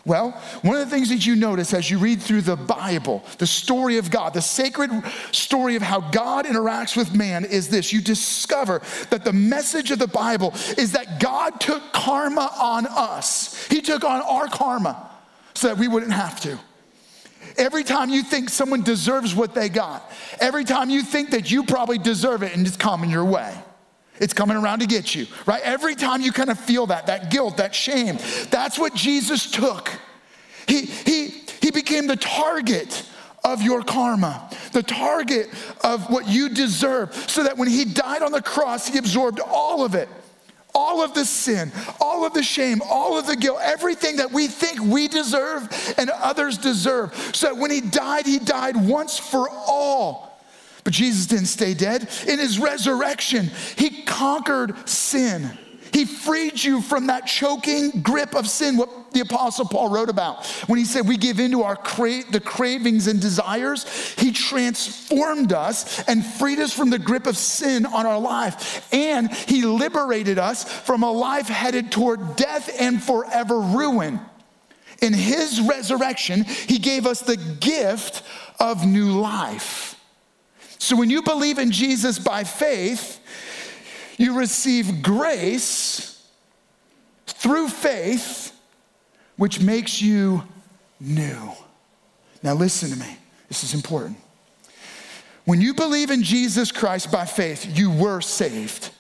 Well, 0.06 0.32
one 0.62 0.78
of 0.78 0.88
the 0.88 0.96
things 0.96 1.10
that 1.10 1.26
you 1.26 1.36
notice 1.36 1.74
as 1.74 1.90
you 1.90 1.98
read 1.98 2.22
through 2.22 2.42
the 2.42 2.56
Bible, 2.56 3.24
the 3.40 3.48
story 3.48 3.98
of 3.98 4.12
God, 4.12 4.36
the 4.36 4.42
sacred 4.42 4.92
story 5.32 5.76
of 5.76 5.82
how 5.82 6.00
God 6.12 6.46
interacts 6.46 6.96
with 6.96 7.16
man 7.16 7.44
is 7.44 7.70
this. 7.70 7.92
You 7.92 8.02
discover 8.02 8.84
that 9.10 9.26
the 9.26 9.34
message 9.34 9.90
of 9.90 9.98
the 9.98 10.08
Bible 10.08 10.54
is 10.78 10.92
that 10.92 11.20
God 11.20 11.60
took 11.60 11.92
karma 11.92 12.52
on 12.56 12.86
us, 12.86 13.68
He 13.68 13.82
took 13.82 14.04
on 14.04 14.22
our 14.22 14.48
karma 14.48 15.10
so 15.56 15.70
that 15.70 15.78
we 15.80 15.88
wouldn't 15.88 16.14
have 16.14 16.40
to. 16.42 16.60
Every 17.58 17.84
time 17.84 18.10
you 18.10 18.22
think 18.22 18.50
someone 18.50 18.84
deserves 18.84 19.34
what 19.34 19.56
they 19.56 19.70
got, 19.70 20.12
every 20.40 20.66
time 20.66 20.92
you 20.92 21.02
think 21.02 21.32
that 21.32 21.50
you 21.50 21.64
probably 21.64 21.98
deserve 21.98 22.44
it 22.44 22.56
and 22.56 22.68
it's 22.68 22.78
coming 22.78 23.10
your 23.10 23.26
way. 23.26 23.56
It's 24.20 24.34
coming 24.34 24.56
around 24.56 24.80
to 24.80 24.86
get 24.86 25.14
you, 25.14 25.28
right? 25.46 25.62
Every 25.64 25.96
time 25.96 26.22
you 26.22 26.32
kind 26.32 26.50
of 26.50 26.60
feel 26.60 26.88
that, 26.88 27.08
that 27.08 27.30
guilt, 27.30 27.58
that 27.58 27.76
shame, 27.76 28.18
that's 28.50 28.80
what 28.80 28.96
Jesus 28.96 29.52
took. 29.52 29.92
He, 30.68 30.82
he, 30.86 31.44
he 31.62 31.72
became 31.72 32.08
the 32.08 32.16
target 32.16 33.06
of 33.44 33.62
your 33.62 33.84
karma, 33.84 34.50
the 34.72 34.82
target 34.82 35.50
of 35.84 36.10
what 36.10 36.28
you 36.28 36.50
deserve, 36.50 37.14
so 37.30 37.44
that 37.44 37.58
when 37.58 37.68
he 37.68 37.86
died 37.86 38.24
on 38.24 38.32
the 38.32 38.42
cross, 38.42 38.88
he 38.88 38.98
absorbed 38.98 39.40
all 39.40 39.86
of 39.86 39.96
it. 39.96 40.10
All 40.78 41.02
of 41.02 41.14
the 41.14 41.24
sin, 41.24 41.72
all 42.02 42.26
of 42.26 42.34
the 42.34 42.44
shame, 42.44 42.82
all 42.90 43.18
of 43.18 43.28
the 43.28 43.38
guilt, 43.38 43.60
everything 43.62 44.18
that 44.18 44.34
we 44.34 44.48
think 44.48 44.82
we 44.82 45.08
deserve 45.08 45.96
and 45.98 46.10
others 46.10 46.58
deserve. 46.58 47.16
So 47.34 47.48
that 47.48 47.58
when 47.58 47.72
he 47.72 47.80
died, 47.80 48.26
he 48.26 48.40
died 48.40 48.76
once 48.76 49.18
for 49.18 49.48
all 49.50 50.35
but 50.86 50.94
Jesus 50.94 51.26
didn't 51.26 51.48
stay 51.48 51.74
dead. 51.74 52.08
In 52.28 52.40
his 52.40 52.60
resurrection, 52.60 53.52
he 53.76 54.04
conquered 54.04 54.88
sin. 54.88 55.58
He 55.92 56.06
freed 56.06 56.64
you 56.64 56.82
from 56.82 57.08
that 57.08 57.26
choking 57.26 58.02
grip 58.02 58.36
of 58.36 58.48
sin, 58.48 58.78
what 58.78 59.12
the 59.14 59.22
Apostle 59.22 59.66
Paul 59.66 59.90
wrote 59.90 60.10
about. 60.10 60.46
When 60.68 60.78
he 60.78 60.86
said 60.86 61.08
we 61.08 61.18
give 61.18 61.40
into 61.40 61.64
our 61.64 61.76
cra- 61.76 62.30
the 62.30 62.42
cravings 62.42 63.08
and 63.08 63.20
desires, 63.20 64.14
he 64.20 64.32
transformed 64.32 65.54
us 65.54 66.04
and 66.08 66.24
freed 66.24 66.60
us 66.60 66.74
from 66.74 66.90
the 66.90 67.00
grip 67.00 67.26
of 67.26 67.38
sin 67.38 67.86
on 67.86 68.06
our 68.06 68.20
life. 68.20 68.88
And 68.94 69.32
he 69.32 69.64
liberated 69.64 70.38
us 70.38 70.66
from 70.72 71.02
a 71.02 71.12
life 71.12 71.48
headed 71.48 71.92
toward 71.92 72.36
death 72.36 72.70
and 72.80 73.02
forever 73.02 73.60
ruin. 73.60 74.20
In 75.02 75.14
his 75.14 75.62
resurrection, 75.62 76.44
he 76.44 76.78
gave 76.78 77.08
us 77.08 77.22
the 77.22 77.38
gift 77.38 78.22
of 78.60 78.86
new 78.86 79.20
life. 79.20 79.95
So 80.78 80.96
when 80.96 81.10
you 81.10 81.22
believe 81.22 81.58
in 81.58 81.72
Jesus 81.72 82.20
by 82.20 82.44
faith, 82.44 83.20
you 84.18 84.38
receive 84.38 85.02
grace 85.02 86.28
through 87.28 87.70
faith, 87.70 88.52
which 89.38 89.60
makes 89.60 90.02
you 90.02 90.44
new. 91.00 91.52
Now, 92.42 92.54
listen 92.54 92.90
to 92.92 92.96
me. 92.98 93.18
This 93.48 93.64
is 93.64 93.74
important. 93.74 94.18
When 95.46 95.62
you 95.62 95.74
believe 95.74 96.10
in 96.10 96.24
Jesus 96.24 96.72
Christ 96.72 97.12
by 97.12 97.26
faith, 97.26 97.78
you 97.78 97.92
were 97.92 98.22
saved. 98.22 98.92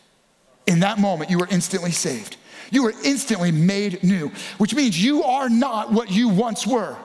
In 0.68 0.80
that 0.82 1.00
moment, 1.00 1.30
you 1.30 1.40
were 1.40 1.48
instantly 1.50 1.92
saved. 1.92 2.38
You 2.72 2.84
were 2.84 2.94
instantly 3.04 3.52
made 3.52 4.04
new, 4.04 4.32
which 4.58 4.74
means 4.74 5.02
you 5.02 5.24
are 5.24 5.50
not 5.50 5.92
what 5.92 6.12
you 6.12 6.30
once 6.30 6.66
were. 6.66 6.98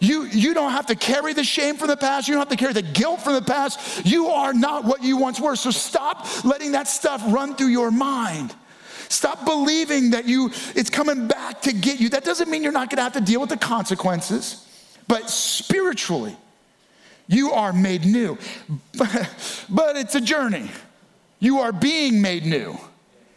You, 0.00 0.24
you 0.24 0.54
don't 0.54 0.72
have 0.72 0.86
to 0.86 0.94
carry 0.94 1.32
the 1.32 1.44
shame 1.44 1.76
from 1.76 1.88
the 1.88 1.96
past. 1.96 2.28
You 2.28 2.34
don't 2.34 2.40
have 2.40 2.48
to 2.50 2.56
carry 2.56 2.72
the 2.72 2.82
guilt 2.82 3.22
from 3.22 3.34
the 3.34 3.42
past. 3.42 4.04
You 4.04 4.28
are 4.28 4.52
not 4.52 4.84
what 4.84 5.02
you 5.02 5.16
once 5.16 5.40
were. 5.40 5.56
So 5.56 5.70
stop 5.70 6.44
letting 6.44 6.72
that 6.72 6.88
stuff 6.88 7.22
run 7.28 7.54
through 7.54 7.68
your 7.68 7.90
mind. 7.90 8.54
Stop 9.08 9.44
believing 9.44 10.10
that 10.10 10.26
you 10.26 10.50
it's 10.74 10.90
coming 10.90 11.28
back 11.28 11.62
to 11.62 11.72
get 11.72 12.00
you. 12.00 12.08
That 12.08 12.24
doesn't 12.24 12.50
mean 12.50 12.62
you're 12.62 12.72
not 12.72 12.90
going 12.90 12.96
to 12.96 13.02
have 13.02 13.12
to 13.12 13.20
deal 13.20 13.40
with 13.40 13.50
the 13.50 13.56
consequences. 13.56 14.66
But 15.08 15.30
spiritually, 15.30 16.36
you 17.28 17.52
are 17.52 17.72
made 17.72 18.04
new. 18.04 18.36
but 19.68 19.96
it's 19.96 20.14
a 20.14 20.20
journey. 20.20 20.70
You 21.38 21.60
are 21.60 21.72
being 21.72 22.20
made 22.20 22.44
new 22.44 22.78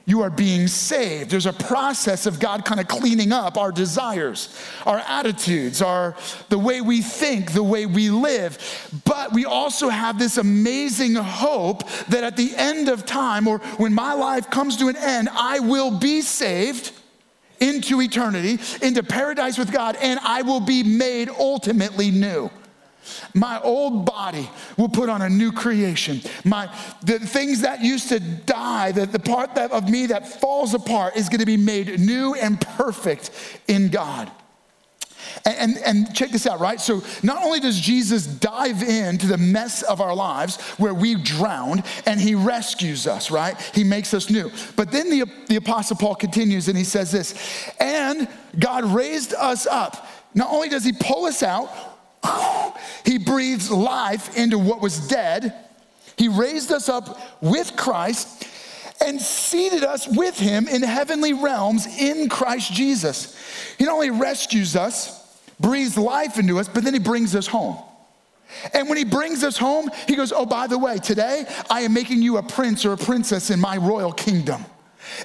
you 0.10 0.22
are 0.22 0.30
being 0.30 0.68
saved. 0.68 1.30
There's 1.30 1.46
a 1.46 1.54
process 1.54 2.26
of 2.26 2.40
God 2.40 2.66
kind 2.66 2.80
of 2.80 2.88
cleaning 2.88 3.32
up 3.32 3.58
our 3.58 3.72
desires, 3.72 4.50
our 4.86 4.98
attitudes, 4.98 5.82
our 5.82 6.16
the 6.50 6.58
way 6.58 6.82
we 6.82 7.02
think, 7.02 7.52
the 7.52 7.64
way 7.64 7.86
we 7.86 8.10
live. 8.10 8.58
But 9.06 9.34
we 9.34 9.46
also 9.46 9.90
have 9.90 10.18
this 10.18 10.38
amazing 10.38 11.14
hope 11.16 11.88
that 12.08 12.24
at 12.24 12.38
the 12.38 12.54
end 12.56 12.90
of 12.90 13.06
time 13.06 13.48
or 13.48 13.60
when 13.78 13.94
my 13.94 14.14
life 14.14 14.50
comes 14.50 14.78
to 14.78 14.88
an 14.88 14.96
end, 14.96 15.30
I 15.32 15.60
will 15.60 15.92
be 15.92 16.22
saved 16.22 16.92
into 17.60 18.02
eternity, 18.02 18.58
into 18.82 19.04
paradise 19.04 19.58
with 19.58 19.72
God, 19.72 19.96
and 20.02 20.20
I 20.24 20.42
will 20.42 20.62
be 20.62 20.82
made 20.82 21.30
ultimately 21.30 22.10
new. 22.10 22.50
My 23.34 23.60
old 23.62 24.06
body 24.06 24.50
will 24.78 24.90
put 24.90 25.10
on 25.10 25.22
a 25.22 25.30
new 25.30 25.52
creation. 25.52 26.22
My, 26.44 26.74
the 27.04 27.20
things 27.20 27.62
that 27.62 27.82
used 27.82 28.10
to 28.10 28.20
die, 28.20 28.92
the, 28.92 29.06
the 29.06 29.20
part 29.20 29.56
that, 29.56 29.72
of 29.72 29.90
me 29.90 30.08
that 30.08 30.28
falls 30.28 30.74
apart 30.74 31.16
is 31.16 31.30
going 31.30 31.40
to 31.40 31.46
be 31.46 31.58
made 31.58 32.00
new 32.00 32.36
and 32.36 32.60
perfect 32.60 33.32
in 33.68 33.90
God. 33.90 34.32
And, 35.46 35.58
and, 35.58 35.78
and, 35.86 36.16
check 36.16 36.32
this 36.32 36.48
out, 36.48 36.60
right? 36.60 36.80
So, 36.80 37.04
not 37.24 37.44
only 37.44 37.60
does 37.60 37.80
Jesus 37.80 38.26
dive 38.26 38.82
into 38.82 39.28
the 39.28 39.38
mess 39.38 39.84
of 39.84 40.02
our 40.02 40.16
lives 40.16 40.60
where 40.78 40.94
we 40.94 41.16
drowned 41.16 41.84
and 42.06 42.20
he 42.20 42.36
rescues 42.36 43.06
us, 43.06 43.30
right? 43.30 43.60
He 43.74 43.84
makes 43.84 44.14
us 44.14 44.30
new. 44.30 44.52
But 44.76 44.92
then 44.92 45.10
the, 45.10 45.26
the 45.48 45.58
Apostle 45.58 45.98
Paul 45.98 46.16
continues 46.16 46.68
and 46.68 46.78
he 46.78 46.84
says 46.84 47.12
this, 47.12 47.36
and 47.80 48.28
God 48.58 48.86
raised 48.86 49.34
us 49.34 49.68
up. 49.68 50.08
Not 50.34 50.52
only 50.52 50.70
does 50.70 50.86
he 50.86 50.94
pull 50.94 51.26
us 51.26 51.44
out, 51.44 51.70
he 53.06 53.18
breathes 53.18 53.72
life 53.72 54.38
into 54.38 54.58
what 54.58 54.82
was 54.82 55.08
dead. 55.08 55.54
He 56.18 56.28
raised 56.28 56.72
us 56.72 56.90
up 56.90 57.42
with 57.42 57.76
Christ 57.76 58.48
and 59.02 59.22
seated 59.22 59.84
us 59.84 60.08
with 60.08 60.38
him 60.38 60.68
in 60.68 60.84
heavenly 60.84 61.34
realms 61.34 61.88
in 62.00 62.28
Christ 62.28 62.74
Jesus. 62.74 63.36
He 63.78 63.86
not 63.86 63.94
only 63.94 64.10
rescues 64.10 64.76
us, 64.76 65.40
breathes 65.60 65.98
life 65.98 66.38
into 66.38 66.60
us, 66.60 66.68
but 66.68 66.84
then 66.84 66.94
he 66.94 67.00
brings 67.00 67.36
us 67.36 67.48
home. 67.48 67.78
And 68.74 68.90
when 68.90 68.98
he 68.98 69.06
brings 69.06 69.44
us 69.44 69.58
home, 69.58 69.90
he 70.08 70.16
goes, 70.16 70.32
Oh, 70.32 70.46
by 70.46 70.68
the 70.68 70.78
way, 70.78 70.98
today 70.98 71.46
I 71.70 71.82
am 71.82 71.94
making 71.94 72.22
you 72.22 72.38
a 72.38 72.44
prince 72.44 72.84
or 72.84 72.94
a 72.94 72.98
princess 72.98 73.52
in 73.52 73.60
my 73.60 73.78
royal 73.78 74.12
kingdom. 74.12 74.66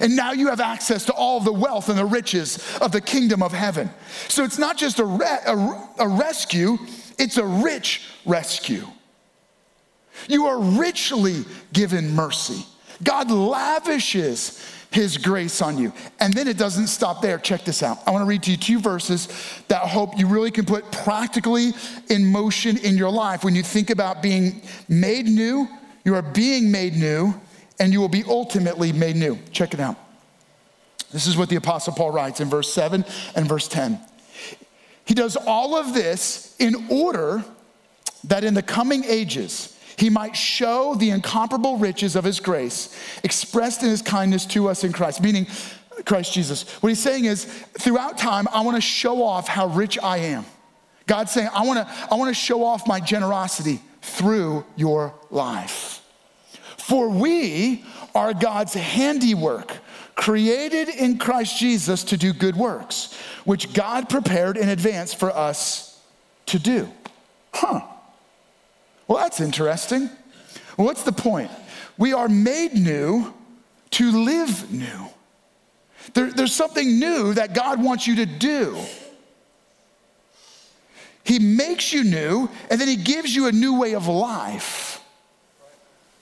And 0.01 0.15
now 0.15 0.31
you 0.31 0.47
have 0.47 0.59
access 0.59 1.05
to 1.05 1.13
all 1.13 1.39
the 1.39 1.53
wealth 1.53 1.89
and 1.89 1.97
the 1.97 2.05
riches 2.05 2.77
of 2.79 2.91
the 2.91 3.01
kingdom 3.01 3.41
of 3.41 3.51
heaven. 3.51 3.89
So 4.27 4.43
it's 4.43 4.57
not 4.57 4.77
just 4.77 4.99
a, 4.99 5.05
re- 5.05 5.39
a, 5.45 5.89
a 5.99 6.07
rescue, 6.07 6.77
it's 7.17 7.37
a 7.37 7.45
rich 7.45 8.09
rescue. 8.25 8.85
You 10.27 10.45
are 10.45 10.59
richly 10.59 11.43
given 11.73 12.11
mercy. 12.11 12.65
God 13.03 13.29
lavishes 13.29 14.63
his 14.95 15.17
grace 15.17 15.61
on 15.61 15.77
you. 15.77 15.91
And 16.21 16.33
then 16.33 16.47
it 16.47 16.57
doesn't 16.57 16.87
stop 16.87 17.21
there. 17.21 17.37
Check 17.37 17.65
this 17.65 17.83
out. 17.83 17.99
I 18.07 18.11
want 18.11 18.23
to 18.23 18.29
read 18.29 18.43
to 18.43 18.51
you 18.51 18.57
two 18.57 18.79
verses 18.79 19.27
that 19.67 19.83
I 19.83 19.87
hope 19.87 20.17
you 20.17 20.25
really 20.25 20.51
can 20.51 20.63
put 20.65 20.89
practically 20.89 21.73
in 22.09 22.25
motion 22.25 22.77
in 22.77 22.97
your 22.97 23.11
life 23.11 23.43
when 23.43 23.55
you 23.55 23.61
think 23.63 23.89
about 23.89 24.23
being 24.23 24.61
made 24.87 25.25
new. 25.25 25.67
You 26.05 26.15
are 26.15 26.21
being 26.21 26.71
made 26.71 26.93
new, 26.93 27.33
and 27.79 27.91
you 27.91 27.99
will 27.99 28.09
be 28.09 28.23
ultimately 28.27 28.91
made 28.91 29.15
new. 29.15 29.37
Check 29.51 29.73
it 29.73 29.79
out. 29.79 29.97
This 31.11 31.27
is 31.27 31.37
what 31.37 31.49
the 31.49 31.55
Apostle 31.55 31.93
Paul 31.93 32.11
writes 32.11 32.39
in 32.39 32.49
verse 32.49 32.73
7 32.73 33.05
and 33.35 33.47
verse 33.47 33.67
10. 33.67 33.99
He 35.05 35.13
does 35.13 35.35
all 35.35 35.75
of 35.75 35.93
this 35.93 36.55
in 36.59 36.87
order 36.89 37.43
that 38.25 38.43
in 38.43 38.53
the 38.53 38.63
coming 38.63 39.03
ages, 39.05 39.77
he 39.97 40.09
might 40.09 40.35
show 40.35 40.95
the 40.95 41.11
incomparable 41.11 41.77
riches 41.77 42.15
of 42.15 42.23
his 42.23 42.39
grace 42.39 42.97
expressed 43.23 43.83
in 43.83 43.89
his 43.89 44.01
kindness 44.01 44.45
to 44.47 44.67
us 44.67 44.83
in 44.83 44.91
Christ, 44.91 45.21
meaning 45.21 45.47
Christ 46.05 46.33
Jesus. 46.33 46.69
What 46.81 46.89
he's 46.89 46.99
saying 46.99 47.25
is, 47.25 47.45
throughout 47.79 48.17
time, 48.17 48.47
I 48.51 48.61
want 48.61 48.75
to 48.75 48.81
show 48.81 49.23
off 49.23 49.47
how 49.47 49.67
rich 49.67 49.97
I 50.01 50.17
am. 50.17 50.45
God's 51.07 51.31
saying, 51.31 51.49
I 51.53 51.65
want 51.65 51.79
to 51.79 51.93
I 52.11 52.15
want 52.15 52.29
to 52.29 52.33
show 52.33 52.63
off 52.63 52.87
my 52.87 52.99
generosity 52.99 53.79
through 54.01 54.65
your 54.75 55.13
life. 55.29 55.94
For 56.85 57.09
we 57.09 57.83
are 58.13 58.31
God's 58.31 58.75
handiwork, 58.75 59.75
created 60.13 60.87
in 60.87 61.17
Christ 61.17 61.57
Jesus 61.57 62.03
to 62.03 62.15
do 62.15 62.31
good 62.31 62.55
works, 62.55 63.11
which 63.43 63.73
God 63.73 64.07
prepared 64.07 64.55
in 64.55 64.69
advance 64.69 65.11
for 65.11 65.35
us 65.35 65.99
to 66.45 66.59
do. 66.59 66.87
Huh. 67.51 67.81
Well, 69.07 69.17
that's 69.17 69.41
interesting. 69.41 70.11
what's 70.75 71.01
the 71.01 71.11
point? 71.11 71.49
We 71.97 72.13
are 72.13 72.29
made 72.29 72.75
new 72.75 73.33
to 73.89 74.23
live 74.23 74.71
new. 74.71 75.09
There, 76.13 76.31
there's 76.31 76.53
something 76.53 76.99
new 76.99 77.33
that 77.33 77.55
God 77.55 77.81
wants 77.81 78.05
you 78.05 78.17
to 78.17 78.27
do. 78.27 78.77
He 81.23 81.39
makes 81.39 81.91
you 81.91 82.03
new, 82.03 82.47
and 82.69 82.79
then 82.79 82.87
He 82.87 82.95
gives 82.95 83.35
you 83.35 83.47
a 83.47 83.51
new 83.51 83.79
way 83.79 83.95
of 83.95 84.07
life. 84.07 84.94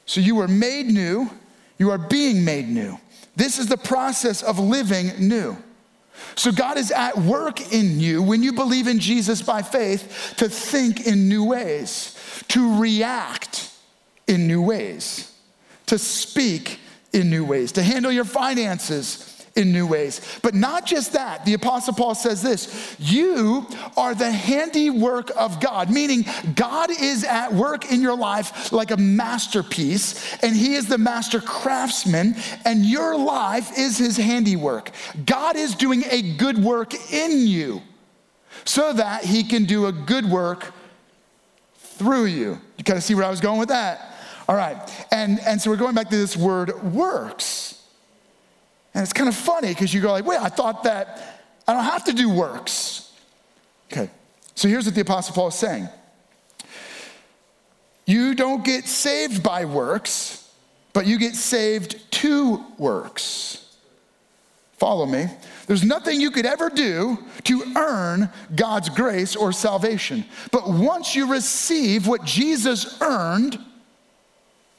So 0.06 0.22
you 0.22 0.39
are 0.39 0.48
made 0.48 0.88
new, 0.88 1.30
you 1.78 1.92
are 1.92 1.98
being 1.98 2.44
made 2.44 2.68
new. 2.68 3.00
This 3.36 3.58
is 3.58 3.68
the 3.68 3.78
process 3.78 4.44
of 4.44 4.60
living 4.60 5.12
new. 5.20 5.58
So 6.36 6.52
God 6.52 6.78
is 6.78 6.92
at 6.92 7.18
work 7.18 7.74
in 7.74 8.00
you 8.00 8.22
when 8.22 8.44
you 8.44 8.54
believe 8.54 8.88
in 8.88 9.00
Jesus 9.00 9.42
by 9.42 9.62
faith 9.62 10.36
to 10.38 10.48
think 10.48 11.08
in 11.08 11.28
new 11.28 11.44
ways 11.44 12.13
to 12.50 12.80
react 12.80 13.72
in 14.28 14.48
new 14.48 14.62
ways, 14.62 15.34
to 15.88 15.98
speak 15.98 16.80
in 17.12 17.30
new 17.30 17.46
ways, 17.46 17.72
to 17.74 17.84
handle 17.84 18.12
your 18.12 18.26
finances 18.26 19.33
in 19.56 19.72
new 19.72 19.86
ways. 19.86 20.39
But 20.42 20.56
not 20.56 20.86
just 20.86 21.13
that, 21.13 21.46
the 21.46 21.54
Apostle 21.54 21.94
Paul 21.94 22.16
says 22.16 22.42
this 22.42 22.96
you 23.00 23.68
are 23.96 24.16
the 24.16 24.32
handiwork 24.32 25.32
of 25.38 25.60
God, 25.60 25.89
meaning 25.89 26.26
God 26.56 26.89
is 26.89 27.24
at 27.24 27.54
work 27.54 27.92
in 27.92 28.02
your 28.02 28.18
life 28.18 28.72
like 28.72 28.92
a 28.92 28.98
masterpiece, 28.98 30.38
and 30.44 30.56
He 30.56 30.76
is 30.76 30.88
the 30.88 30.98
master 30.98 31.39
craftsman, 31.39 32.36
and 32.66 32.86
your 32.86 33.18
life 33.18 33.78
is 33.78 33.98
His 33.98 34.18
handiwork. 34.18 34.92
God 35.26 35.56
is 35.56 35.76
doing 35.76 36.04
a 36.10 36.36
good 36.38 36.58
work 36.58 36.94
in 37.12 37.48
you 37.48 37.82
so 38.66 38.94
that 38.94 39.24
He 39.24 39.44
can 39.44 39.66
do 39.66 39.86
a 39.86 39.92
good 39.92 40.26
work 40.26 40.74
through 41.76 42.26
you. 42.26 42.60
You 42.78 42.84
kind 42.84 42.98
of 42.98 43.04
see 43.04 43.16
where 43.16 43.26
I 43.26 43.30
was 43.30 43.42
going 43.42 43.60
with 43.60 43.70
that? 43.70 44.16
All 44.48 44.56
right. 44.56 44.78
And, 45.12 45.39
and 45.42 45.62
so 45.62 45.70
we're 45.70 45.78
going 45.78 45.96
back 45.96 46.10
to 46.10 46.18
this 46.18 46.36
word 46.36 46.84
works. 46.84 47.72
And 48.93 49.03
it's 49.03 49.13
kind 49.13 49.27
of 49.27 49.36
funny 49.36 49.69
because 49.69 49.93
you 49.93 50.01
go 50.01 50.12
like, 50.12 50.25
wait, 50.25 50.39
I 50.39 50.49
thought 50.49 50.84
that 50.84 51.43
I 51.67 51.73
don't 51.73 51.84
have 51.84 52.03
to 52.06 52.13
do 52.13 52.29
works. 52.29 53.12
Okay. 53.91 54.10
So 54.56 54.67
here's 54.67 54.86
what 54.86 54.95
the 54.95 55.01
Apostle 55.01 55.34
Paul 55.34 55.47
is 55.47 55.56
saying. 55.56 55.89
You 58.06 58.36
don't 58.36 58.63
get 58.63 58.86
saved 58.86 59.41
by 59.41 59.65
works, 59.65 60.51
but 60.91 61.06
you 61.06 61.17
get 61.17 61.36
saved 61.36 62.12
to 62.12 62.63
works. 62.77 63.77
Follow 64.77 65.06
me. 65.06 65.27
There's 65.65 65.84
nothing 65.84 66.19
you 66.19 66.29
could 66.29 66.45
ever 66.45 66.69
do 66.69 67.17
to 67.45 67.63
earn 67.77 68.29
God's 68.53 68.89
grace 68.89 69.36
or 69.36 69.53
salvation. 69.53 70.25
But 70.51 70.69
once 70.69 71.15
you 71.15 71.32
receive 71.32 72.06
what 72.06 72.25
Jesus 72.25 73.01
earned, 73.01 73.58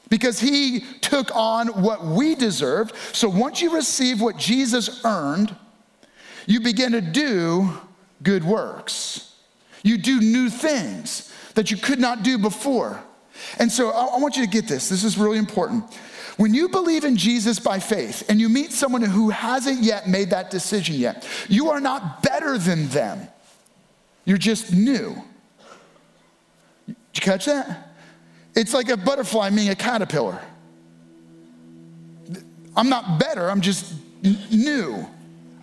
because 0.09 0.39
he 0.39 0.81
took 1.01 1.35
on 1.35 1.67
what 1.81 2.05
we 2.05 2.35
deserved, 2.35 2.95
so 3.13 3.27
once 3.27 3.61
you 3.61 3.73
receive 3.73 4.21
what 4.21 4.37
Jesus 4.37 5.03
earned, 5.03 5.55
you 6.45 6.59
begin 6.59 6.91
to 6.91 7.01
do 7.01 7.71
good 8.21 8.43
works. 8.43 9.35
You 9.83 9.97
do 9.97 10.19
new 10.19 10.49
things 10.49 11.33
that 11.55 11.71
you 11.71 11.77
could 11.77 11.99
not 11.99 12.23
do 12.23 12.37
before. 12.37 13.03
And 13.59 13.71
so 13.71 13.89
I, 13.89 14.17
want 14.17 14.37
you 14.37 14.45
to 14.45 14.49
get 14.49 14.67
this. 14.67 14.89
This 14.89 15.03
is 15.03 15.17
really 15.17 15.37
important. 15.37 15.93
When 16.37 16.53
you 16.53 16.69
believe 16.69 17.05
in 17.05 17.15
Jesus 17.15 17.59
by 17.59 17.79
faith 17.79 18.29
and 18.29 18.39
you 18.39 18.49
meet 18.49 18.71
someone 18.71 19.01
who 19.01 19.29
hasn't 19.29 19.81
yet 19.81 20.07
made 20.07 20.31
that 20.31 20.49
decision 20.49 20.95
yet, 20.95 21.27
you 21.47 21.69
are 21.69 21.79
not 21.79 22.23
better 22.23 22.57
than 22.57 22.87
them. 22.89 23.27
You're 24.25 24.37
just 24.37 24.73
new. 24.73 25.15
Did 26.87 26.95
you 27.13 27.21
catch 27.21 27.45
that? 27.45 27.84
It's 28.55 28.73
like 28.73 28.89
a 28.89 28.97
butterfly 28.97 29.49
meeting 29.49 29.71
a 29.71 29.75
caterpillar. 29.75 30.39
I'm 32.75 32.89
not 32.89 33.19
better, 33.19 33.49
I'm 33.49 33.61
just 33.61 33.93
new. 34.23 35.07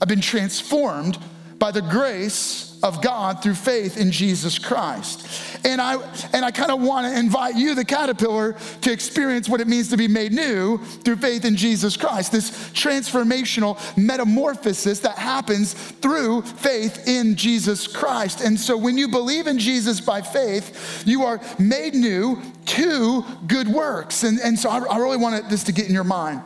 I've 0.00 0.08
been 0.08 0.20
transformed 0.20 1.18
by 1.62 1.70
the 1.70 1.80
grace 1.80 2.76
of 2.82 3.00
God 3.00 3.40
through 3.40 3.54
faith 3.54 3.96
in 3.96 4.10
Jesus 4.10 4.58
Christ. 4.58 5.60
And 5.64 5.80
I 5.80 5.94
and 6.32 6.44
I 6.44 6.50
kind 6.50 6.72
of 6.72 6.82
want 6.82 7.06
to 7.06 7.16
invite 7.16 7.54
you 7.54 7.76
the 7.76 7.84
caterpillar 7.84 8.56
to 8.80 8.92
experience 8.92 9.48
what 9.48 9.60
it 9.60 9.68
means 9.68 9.88
to 9.90 9.96
be 9.96 10.08
made 10.08 10.32
new 10.32 10.78
through 10.78 11.18
faith 11.18 11.44
in 11.44 11.54
Jesus 11.54 11.96
Christ. 11.96 12.32
This 12.32 12.50
transformational 12.72 13.78
metamorphosis 13.96 14.98
that 14.98 15.16
happens 15.16 15.74
through 15.74 16.42
faith 16.42 17.06
in 17.06 17.36
Jesus 17.36 17.86
Christ. 17.86 18.40
And 18.40 18.58
so 18.58 18.76
when 18.76 18.98
you 18.98 19.06
believe 19.06 19.46
in 19.46 19.60
Jesus 19.60 20.00
by 20.00 20.20
faith, 20.20 21.04
you 21.06 21.22
are 21.22 21.40
made 21.60 21.94
new 21.94 22.42
to 22.64 23.24
good 23.46 23.68
works. 23.68 24.24
And, 24.24 24.40
and 24.40 24.58
so 24.58 24.68
I, 24.68 24.78
I 24.78 24.98
really 24.98 25.16
wanted 25.16 25.48
this 25.48 25.62
to 25.62 25.72
get 25.72 25.86
in 25.86 25.94
your 25.94 26.02
mind 26.02 26.42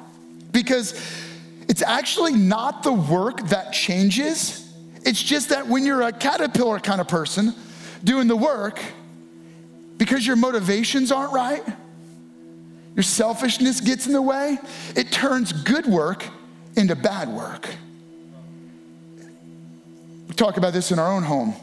because 0.53 0.93
it's 1.71 1.81
actually 1.81 2.35
not 2.35 2.83
the 2.83 2.93
work 2.93 3.41
that 3.49 3.73
changes 3.73 4.66
it's 5.07 5.23
just 5.23 5.51
that 5.51 5.69
when 5.69 5.87
you're 5.87 6.03
a 6.03 6.12
caterpillar 6.12 6.81
kind 6.81 7.01
of 7.01 7.07
person 7.07 7.55
doing 8.03 8.27
the 8.27 8.37
work, 8.37 8.81
because 9.99 10.27
your 10.27 10.35
motivations 10.35 11.12
aren't 11.12 11.33
right, 11.33 11.62
your 12.97 13.05
selfishness 13.05 13.81
gets 13.81 14.07
in 14.07 14.12
the 14.12 14.21
way, 14.21 14.59
it 14.97 15.12
turns 15.12 15.53
good 15.53 15.87
work 15.87 16.25
into 16.77 16.97
bad 16.97 17.29
work. 17.29 17.69
We 20.27 20.35
talk 20.35 20.57
about 20.57 20.73
this 20.73 20.90
in 20.90 20.99
our 20.99 21.12
own 21.12 21.23
home. 21.23 21.55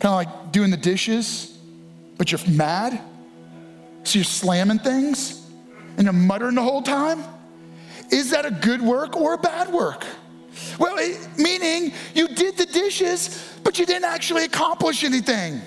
Kind 0.00 0.04
of 0.04 0.12
like 0.12 0.52
doing 0.52 0.70
the 0.70 0.76
dishes, 0.76 1.56
but 2.16 2.32
you're 2.32 2.40
mad. 2.48 3.00
So 4.02 4.18
you're 4.18 4.24
slamming 4.24 4.80
things 4.80 5.48
and 5.96 6.04
you're 6.04 6.12
muttering 6.12 6.56
the 6.56 6.62
whole 6.62 6.82
time. 6.82 7.22
Is 8.10 8.30
that 8.30 8.46
a 8.46 8.50
good 8.50 8.82
work 8.82 9.16
or 9.16 9.34
a 9.34 9.38
bad 9.38 9.72
work? 9.72 10.04
Well, 10.78 10.96
it, 10.98 11.28
meaning 11.36 11.92
you 12.14 12.28
did 12.28 12.56
the 12.56 12.66
dishes, 12.66 13.58
but 13.64 13.78
you 13.78 13.86
didn't 13.86 14.04
actually 14.04 14.44
accomplish 14.44 15.04
anything. 15.04 15.60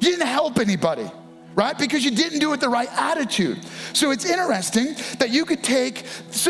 You 0.00 0.10
didn't 0.10 0.26
help 0.26 0.58
anybody, 0.58 1.10
right? 1.54 1.78
Because 1.78 2.04
you 2.04 2.10
didn't 2.10 2.40
do 2.40 2.52
it 2.52 2.60
the 2.60 2.68
right 2.68 2.88
attitude. 2.92 3.64
So 3.92 4.10
it's 4.10 4.24
interesting 4.24 4.94
that 5.18 5.30
you 5.30 5.44
could 5.44 5.62
take, 5.62 6.04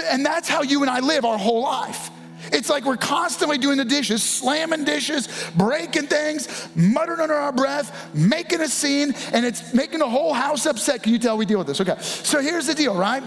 and 0.05 0.25
that's 0.25 0.49
how 0.49 0.63
you 0.63 0.83
and 0.83 0.91
I 0.91 1.01
live 1.01 1.25
our 1.25 1.39
whole 1.39 1.63
life. 1.63 2.11
It's 2.53 2.71
like 2.71 2.85
we're 2.85 2.97
constantly 2.97 3.59
doing 3.59 3.79
the 3.79 3.85
dishes, 3.85 4.23
slamming 4.23 4.85
dishes, 4.85 5.29
breaking 5.57 6.07
things, 6.07 6.69
muttering 6.75 7.21
under 7.21 7.35
our 7.35 7.53
breath, 7.53 8.15
making 8.15 8.61
a 8.61 8.69
scene, 8.69 9.15
and 9.33 9.45
it's 9.45 9.75
making 9.75 9.99
the 9.99 10.09
whole 10.09 10.33
house 10.33 10.65
upset. 10.65 11.03
Can 11.03 11.13
you 11.13 11.19
tell 11.19 11.37
we 11.37 11.45
deal 11.45 11.59
with 11.59 11.67
this? 11.67 11.81
Okay. 11.81 11.97
So 12.01 12.41
here's 12.41 12.67
the 12.67 12.75
deal, 12.75 12.95
right? 12.95 13.23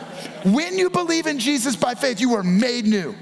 When 0.45 0.77
you 0.77 0.89
believe 0.89 1.27
in 1.27 1.39
Jesus 1.39 1.75
by 1.75 1.93
faith, 1.93 2.19
you 2.19 2.29
were 2.29 2.43
made 2.43 2.85
new 2.85 3.15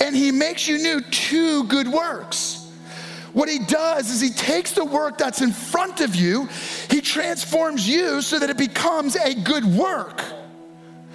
and 0.00 0.14
he 0.14 0.30
makes 0.30 0.66
you 0.66 0.78
new 0.78 1.00
to 1.00 1.64
good 1.64 1.88
works. 1.88 2.68
What 3.32 3.48
he 3.48 3.60
does 3.60 4.10
is 4.10 4.20
he 4.20 4.30
takes 4.30 4.72
the 4.72 4.84
work 4.84 5.18
that's 5.18 5.40
in 5.40 5.52
front 5.52 6.00
of 6.00 6.16
you, 6.16 6.48
he 6.90 7.00
transforms 7.00 7.88
you 7.88 8.22
so 8.22 8.38
that 8.38 8.50
it 8.50 8.58
becomes 8.58 9.16
a 9.16 9.34
good 9.34 9.64
work. 9.64 10.22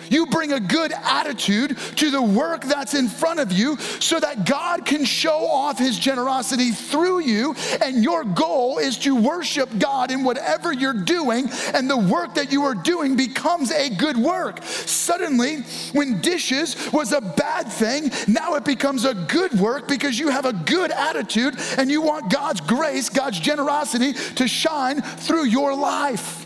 You 0.10 0.26
bring 0.28 0.54
a 0.54 0.60
good 0.60 0.92
attitude 0.92 1.78
to 1.96 2.12
the 2.12 2.22
work 2.22 2.64
that's 2.64 2.94
in 2.94 3.08
front 3.08 3.40
of 3.40 3.52
you 3.52 3.78
so 4.00 4.20
that 4.20 4.46
God 4.46 4.86
can 4.86 5.06
show 5.06 5.48
off 5.48 5.78
his 5.78 5.98
generosity 5.98 6.72
through 6.72 7.20
you. 7.20 7.56
And 7.82 8.04
your 8.04 8.24
goal 8.24 8.78
is 8.78 8.98
to 9.00 9.16
worship 9.16 9.70
God 9.80 10.12
in 10.12 10.24
whatever 10.24 10.74
you're 10.74 10.94
doing, 10.94 11.50
and 11.74 11.90
the 11.90 11.98
work 11.98 12.36
that 12.36 12.52
you 12.52 12.64
are 12.64 12.76
doing 12.76 13.16
becomes 13.16 13.72
a 13.72 13.90
good 13.90 14.18
work. 14.18 14.64
Suddenly, 14.64 15.62
when 15.94 16.22
dishes 16.22 16.92
was 16.92 17.12
a 17.12 17.22
bad 17.22 17.68
thing, 17.68 18.12
now 18.28 18.56
it 18.56 18.66
becomes 18.66 19.06
a 19.06 19.14
good 19.14 19.54
work 19.60 19.88
because 19.88 20.18
you 20.18 20.30
have 20.30 20.46
a 20.46 20.54
good 20.54 20.92
attitude 20.92 21.56
and 21.78 21.90
you 21.90 22.02
want 22.02 22.32
God's 22.32 22.62
grace, 22.62 23.10
God's 23.10 23.40
generosity 23.40 24.14
to 24.14 24.48
shine 24.48 25.02
through 25.02 25.46
your 25.46 25.76
life. 25.76 26.45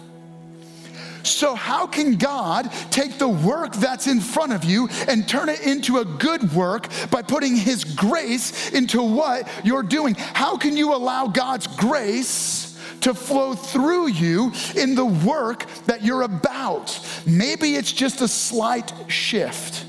So, 1.39 1.55
how 1.55 1.87
can 1.87 2.17
God 2.17 2.69
take 2.91 3.17
the 3.17 3.29
work 3.29 3.73
that's 3.73 4.07
in 4.07 4.19
front 4.19 4.51
of 4.51 4.65
you 4.65 4.89
and 5.07 5.25
turn 5.25 5.47
it 5.47 5.61
into 5.61 5.99
a 5.99 6.03
good 6.03 6.51
work 6.51 6.89
by 7.09 7.21
putting 7.21 7.55
His 7.55 7.85
grace 7.85 8.71
into 8.71 9.01
what 9.01 9.47
you're 9.63 9.81
doing? 9.81 10.15
How 10.15 10.57
can 10.57 10.75
you 10.75 10.93
allow 10.93 11.27
God's 11.27 11.65
grace? 11.65 12.77
To 13.03 13.13
flow 13.13 13.53
through 13.53 14.07
you 14.07 14.51
in 14.75 14.95
the 14.95 15.05
work 15.05 15.65
that 15.85 16.03
you're 16.03 16.23
about. 16.23 16.99
Maybe 17.25 17.75
it's 17.75 17.93
just 17.93 18.19
a 18.19 18.27
slight 18.27 18.91
shift. 19.07 19.85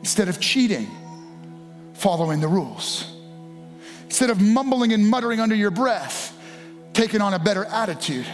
Instead 0.00 0.28
of 0.28 0.40
cheating, 0.40 0.90
following 1.92 2.40
the 2.40 2.48
rules. 2.48 3.14
Instead 4.06 4.30
of 4.30 4.40
mumbling 4.40 4.92
and 4.92 5.08
muttering 5.08 5.38
under 5.38 5.54
your 5.54 5.70
breath, 5.70 6.36
taking 6.94 7.20
on 7.20 7.32
a 7.32 7.38
better 7.38 7.64
attitude 7.66 8.26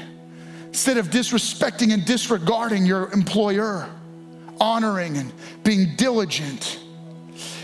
Instead 0.79 0.99
of 0.99 1.09
disrespecting 1.09 1.93
and 1.93 2.05
disregarding 2.05 2.87
your 2.87 3.11
employer, 3.11 3.91
honoring 4.61 5.17
and 5.17 5.33
being 5.64 5.97
diligent. 5.97 6.79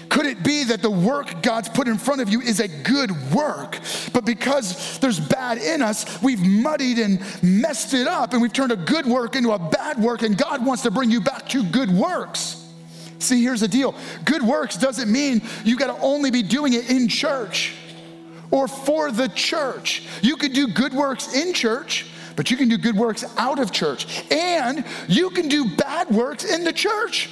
Could 0.08 0.26
it 0.26 0.42
be 0.42 0.64
that 0.64 0.82
the 0.82 0.90
work 0.90 1.40
God's 1.40 1.68
put 1.68 1.86
in 1.86 1.96
front 1.96 2.22
of 2.22 2.28
you 2.28 2.40
is 2.40 2.58
a 2.58 2.66
good 2.66 3.12
work, 3.30 3.78
but 4.12 4.24
because 4.24 4.98
there's 4.98 5.20
bad 5.20 5.58
in 5.58 5.80
us, 5.80 6.20
we've 6.24 6.40
muddied 6.40 6.98
and 6.98 7.20
messed 7.40 7.94
it 7.94 8.08
up 8.08 8.32
and 8.32 8.42
we've 8.42 8.52
turned 8.52 8.72
a 8.72 8.76
good 8.76 9.06
work 9.06 9.36
into 9.36 9.52
a 9.52 9.60
bad 9.60 9.96
work, 10.02 10.22
and 10.22 10.36
God 10.36 10.66
wants 10.66 10.82
to 10.82 10.90
bring 10.90 11.12
you 11.12 11.20
back 11.20 11.48
to 11.50 11.62
good 11.62 11.92
works? 11.92 12.68
See, 13.20 13.44
here's 13.44 13.60
the 13.60 13.68
deal 13.68 13.94
good 14.24 14.42
works 14.42 14.76
doesn't 14.76 15.10
mean 15.10 15.40
you 15.64 15.76
got 15.76 15.96
to 15.96 16.02
only 16.02 16.32
be 16.32 16.42
doing 16.42 16.72
it 16.72 16.90
in 16.90 17.06
church 17.06 17.74
or 18.50 18.66
for 18.66 19.12
the 19.12 19.28
church. 19.28 20.02
You 20.20 20.36
could 20.36 20.52
do 20.52 20.66
good 20.66 20.92
works 20.92 21.32
in 21.32 21.54
church 21.54 22.06
but 22.36 22.50
you 22.50 22.56
can 22.56 22.68
do 22.68 22.76
good 22.76 22.96
works 22.96 23.24
out 23.36 23.58
of 23.58 23.72
church. 23.72 24.24
And 24.30 24.84
you 25.08 25.30
can 25.30 25.48
do 25.48 25.76
bad 25.76 26.10
works 26.10 26.44
in 26.44 26.64
the 26.64 26.72
church, 26.72 27.30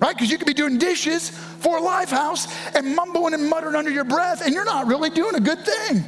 right? 0.00 0.14
Because 0.14 0.30
you 0.30 0.38
could 0.38 0.46
be 0.46 0.54
doing 0.54 0.78
dishes 0.78 1.30
for 1.30 1.78
a 1.78 1.80
Lifehouse 1.80 2.48
and 2.74 2.94
mumbling 2.94 3.34
and 3.34 3.48
muttering 3.48 3.74
under 3.74 3.90
your 3.90 4.04
breath, 4.04 4.44
and 4.44 4.54
you're 4.54 4.64
not 4.64 4.86
really 4.86 5.10
doing 5.10 5.34
a 5.34 5.40
good 5.40 5.64
thing. 5.64 6.04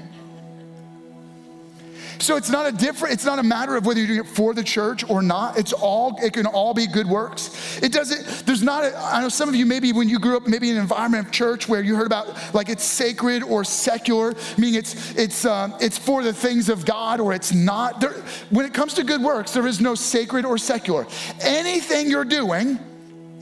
So 2.18 2.36
it's 2.36 2.50
not 2.50 2.66
a 2.66 2.72
different, 2.72 3.14
it's 3.14 3.24
not 3.24 3.38
a 3.38 3.42
matter 3.42 3.76
of 3.76 3.86
whether 3.86 4.00
you're 4.00 4.08
doing 4.08 4.20
it 4.20 4.26
for 4.26 4.54
the 4.54 4.64
church 4.64 5.08
or 5.08 5.22
not. 5.22 5.58
It's 5.58 5.72
all, 5.72 6.18
it 6.22 6.32
can 6.32 6.46
all 6.46 6.74
be 6.74 6.86
good 6.86 7.06
works. 7.06 7.80
It 7.82 7.92
doesn't, 7.92 8.46
there's 8.46 8.62
not, 8.62 8.84
a, 8.84 8.96
I 8.98 9.20
know 9.20 9.28
some 9.28 9.48
of 9.48 9.54
you 9.54 9.66
maybe 9.66 9.92
when 9.92 10.08
you 10.08 10.18
grew 10.18 10.36
up, 10.36 10.46
maybe 10.46 10.70
in 10.70 10.76
an 10.76 10.82
environment 10.82 11.26
of 11.26 11.32
church 11.32 11.68
where 11.68 11.82
you 11.82 11.94
heard 11.94 12.06
about 12.06 12.54
like 12.54 12.68
it's 12.68 12.84
sacred 12.84 13.42
or 13.42 13.64
secular, 13.64 14.34
meaning 14.56 14.76
it's, 14.76 15.14
it's, 15.16 15.44
uh, 15.44 15.76
it's 15.80 15.98
for 15.98 16.22
the 16.22 16.32
things 16.32 16.68
of 16.68 16.84
God 16.84 17.20
or 17.20 17.32
it's 17.32 17.52
not. 17.52 18.00
There, 18.00 18.12
when 18.50 18.64
it 18.64 18.72
comes 18.72 18.94
to 18.94 19.04
good 19.04 19.22
works, 19.22 19.52
there 19.52 19.66
is 19.66 19.80
no 19.80 19.94
sacred 19.94 20.44
or 20.44 20.58
secular. 20.58 21.06
Anything 21.40 22.08
you're 22.08 22.24
doing, 22.24 22.78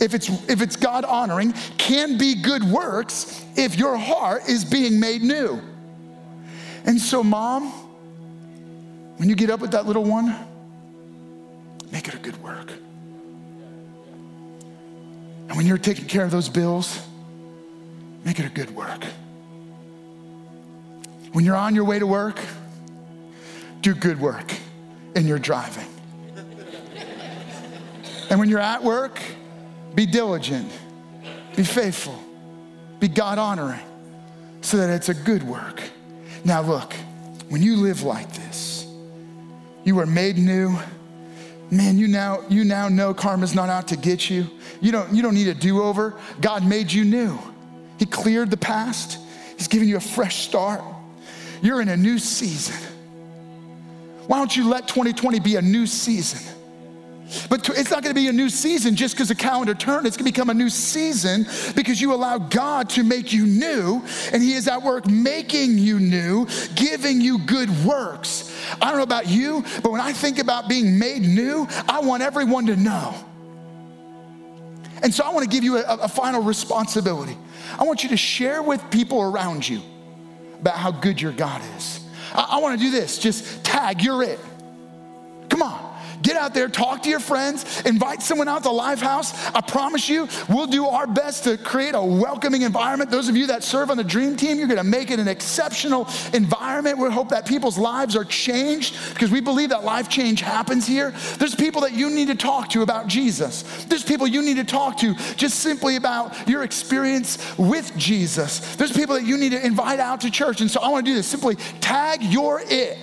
if 0.01 0.15
it's 0.15 0.29
if 0.51 0.61
it's 0.61 0.77
God 0.77 1.05
honoring, 1.05 1.53
can 1.79 2.19
be 2.19 2.35
good 2.35 2.65
works 2.65 3.45
if 3.57 3.77
your 3.77 3.97
heart 3.97 4.49
is 4.49 4.65
being 4.65 4.99
made 4.99 5.23
new. 5.23 5.61
And 6.85 7.01
so, 7.01 7.23
mom, 7.23 7.73
when 9.16 9.29
you 9.29 9.35
get 9.35 9.50
up 9.50 9.61
with 9.61 9.72
that 9.72 9.87
little 9.87 10.05
one, 10.05 10.35
make 11.92 12.09
it 12.09 12.14
a 12.14 12.18
good 12.18 12.40
work. 12.42 12.70
And 15.48 15.57
when 15.57 15.66
you're 15.66 15.79
taking 15.79 16.07
care 16.07 16.24
of 16.24 16.31
those 16.31 16.48
bills, 16.48 17.00
make 18.24 18.40
it 18.40 18.46
a 18.46 18.48
good 18.48 18.74
work. 18.74 19.05
When 21.33 21.44
you're 21.44 21.57
on 21.57 21.74
your 21.74 21.85
way 21.85 21.98
to 21.98 22.07
work, 22.07 22.40
do 23.81 23.94
good 23.94 24.20
work 24.20 24.53
in 25.14 25.27
your 25.27 25.38
driving. 25.38 25.87
and 28.31 28.40
when 28.40 28.48
you're 28.48 28.59
at 28.59 28.83
work, 28.83 29.20
be 29.94 30.07
diligent, 30.07 30.72
be 31.55 31.62
faithful, 31.62 32.18
be 32.98 33.09
God 33.09 33.38
honoring, 33.38 33.81
so 34.61 34.79
that 34.79 34.90
it's 34.90 35.09
a 35.09 35.14
good 35.14 35.42
work. 35.42 35.83
Now, 36.44 36.62
look, 36.62 36.94
when 37.48 37.62
you 37.62 37.77
live 37.77 38.03
like 38.03 38.33
this, 38.33 38.74
you 39.85 39.94
were 39.94 40.07
made 40.07 40.37
new. 40.37 40.79
Man, 41.70 41.99
you 41.99 42.09
now, 42.09 42.42
you 42.49 42.64
now 42.64 42.88
know 42.88 43.14
karma's 43.14 43.55
not 43.55 43.68
out 43.68 43.88
to 43.88 43.97
get 43.97 44.29
you. 44.31 44.47
You 44.81 44.92
don't, 44.92 45.14
you 45.14 45.23
don't 45.23 45.35
need 45.35 45.49
a 45.49 45.55
do 45.55 45.83
over. 45.83 46.18
God 46.40 46.66
made 46.66 46.92
you 46.92 47.05
new. 47.05 47.38
He 47.99 48.07
cleared 48.07 48.51
the 48.51 48.57
past, 48.57 49.18
He's 49.57 49.68
giving 49.68 49.88
you 49.88 49.97
a 49.97 50.01
fresh 50.01 50.42
start. 50.42 50.83
You're 51.62 51.81
in 51.81 51.88
a 51.88 51.97
new 51.97 52.18
season. 52.18 52.77
Why 54.27 54.38
don't 54.38 54.55
you 54.55 54.68
let 54.68 54.88
2020 54.88 55.40
be 55.40 55.57
a 55.57 55.62
new 55.62 55.87
season? 55.87 56.55
But 57.49 57.68
it's 57.70 57.90
not 57.90 58.05
to 58.05 58.14
be 58.14 58.29
a 58.29 58.33
new 58.33 58.51
season 58.51 58.97
just 58.97 59.14
because 59.14 59.29
the 59.29 59.35
calendar 59.35 59.75
turned. 59.75 60.07
It's 60.07 60.16
to 60.16 60.25
become 60.25 60.51
a 60.51 60.55
new 60.55 60.68
season 60.68 61.47
because 61.75 62.01
you 62.01 62.12
allow 62.12 62.38
God 62.38 62.90
to 62.90 63.03
make 63.03 63.33
you 63.33 63.47
new, 63.47 64.03
and 64.33 64.42
He 64.42 64.53
is 64.55 64.68
at 64.68 64.83
work 64.83 65.07
making 65.07 65.79
you 65.79 65.99
new, 65.99 66.47
giving 66.75 67.20
you 67.20 67.38
good 67.38 67.70
works. 67.85 68.54
I 68.81 68.88
don't 68.88 68.96
know 68.96 69.03
about 69.03 69.29
you, 69.29 69.64
but 69.83 69.92
when 69.92 70.00
I 70.00 70.12
think 70.12 70.38
about 70.38 70.68
being 70.68 70.98
made 70.98 71.22
new, 71.22 71.66
I 71.88 72.00
want 72.00 72.22
everyone 72.22 72.66
to 72.66 72.77
know. 72.77 73.14
And 75.03 75.12
so 75.12 75.24
I 75.24 75.33
want 75.33 75.44
to 75.44 75.50
give 75.50 75.64
you 75.64 75.79
a, 75.79 75.96
a 75.96 76.09
final 76.09 76.42
responsibility. 76.42 77.37
I 77.79 77.85
want 77.85 78.03
you 78.03 78.09
to 78.11 78.16
share 78.16 78.62
with 78.62 78.83
people 78.90 79.20
around 79.20 79.68
you 79.68 79.83
about 80.61 80.77
how 80.77 80.90
good 80.90 81.20
your 81.20 81.33
God 81.33 81.61
is. 81.77 82.00
I, 82.33 82.46
I 82.53 82.59
want 82.61 82.79
to 82.79 82.85
do 82.85 82.90
this 82.90 83.18
just 83.18 83.64
tag, 83.64 84.03
you're 84.03 84.22
it. 84.22 84.40
Come 85.48 85.62
on. 85.62 85.94
Get 86.25 86.37
out 86.39 86.55
there, 86.55 86.69
talk 86.69 87.03
to 87.03 87.11
your 87.11 87.21
friends, 87.21 87.83
invite 87.83 88.23
someone 88.23 88.49
out 88.49 88.63
to 88.63 88.71
Lifehouse. 88.71 89.35
I 89.55 89.61
promise 89.61 90.09
you, 90.09 90.27
we'll 90.49 90.67
do 90.67 90.87
our 90.87 91.07
best 91.07 91.45
to 91.45 91.59
create 91.59 91.95
a 91.95 92.03
welcoming 92.03 92.63
environment. 92.63 93.11
Those 93.11 93.29
of 93.29 93.37
you 93.37 93.49
that 93.49 93.63
serve 93.63 93.91
on 93.91 93.99
the 93.99 94.05
dream 94.05 94.35
team, 94.35 94.59
you're 94.59 94.67
gonna 94.67 94.83
make 94.83 95.11
it 95.11 95.21
an 95.21 95.29
exceptional 95.29 96.09
environment. 96.33 96.97
We 96.97 97.11
hope 97.11 97.29
that 97.29 97.45
people's 97.45 97.77
lives 97.77 98.17
are 98.17 98.25
changed 98.25 99.13
because 99.13 99.31
we 99.31 99.43
believe 99.43 99.69
that 99.69 99.85
life 99.85 100.09
change 100.09 100.41
happens 100.41 100.87
here. 100.87 101.11
There's 101.39 101.55
people 101.55 101.83
that 101.83 101.93
you 101.93 102.09
need 102.09 102.29
to 102.29 102.35
talk 102.35 102.71
to 102.71 102.81
about 102.81 103.07
Jesus. 103.07 103.85
There's 103.85 104.03
people 104.03 104.27
you 104.27 104.41
need 104.41 104.57
to 104.57 104.65
talk 104.65 104.97
to 105.01 105.15
just 105.37 105.61
simply 105.61 105.97
about 105.97 106.49
your 106.49 106.63
experience 106.63 107.37
with 107.59 107.95
Jesus. 107.99 108.77
There's 108.77 108.93
people 108.93 109.15
that 109.17 109.27
you 109.27 109.37
need 109.37 109.53
to 109.53 109.65
invite 109.65 110.01
out 110.01 110.23
to 110.23 110.31
church. 110.31 110.63
And 110.63 110.71
so 110.71 110.81
I 110.81 110.89
wanna 110.89 111.05
do 111.05 111.15
this 111.15 111.27
simply 111.27 111.57
tag 111.83 112.23
your 112.23 112.63
it. 112.65 112.97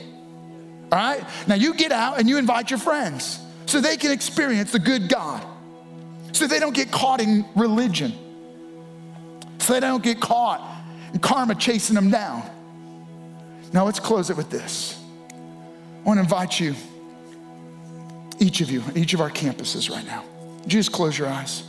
All 0.91 0.97
right? 0.97 1.23
Now 1.47 1.55
you 1.55 1.73
get 1.73 1.91
out 1.91 2.19
and 2.19 2.27
you 2.27 2.37
invite 2.37 2.69
your 2.69 2.79
friends 2.79 3.39
so 3.65 3.79
they 3.79 3.95
can 3.95 4.11
experience 4.11 4.71
the 4.71 4.79
good 4.79 5.07
God. 5.07 5.45
So 6.33 6.47
they 6.47 6.59
don't 6.59 6.75
get 6.75 6.91
caught 6.91 7.21
in 7.21 7.45
religion. 7.55 8.13
So 9.59 9.73
they 9.73 9.79
don't 9.79 10.03
get 10.03 10.19
caught 10.19 10.61
in 11.13 11.19
karma 11.19 11.55
chasing 11.55 11.95
them 11.95 12.09
down. 12.09 12.43
Now 13.73 13.85
let's 13.85 13.99
close 13.99 14.29
it 14.29 14.35
with 14.35 14.49
this. 14.49 14.99
I 15.31 16.03
want 16.03 16.17
to 16.17 16.23
invite 16.23 16.59
you, 16.59 16.75
each 18.39 18.59
of 18.59 18.69
you, 18.69 18.83
each 18.95 19.13
of 19.13 19.21
our 19.21 19.29
campuses 19.29 19.89
right 19.89 20.05
now. 20.05 20.25
Just 20.67 20.91
close 20.91 21.17
your 21.17 21.27
eyes. 21.27 21.63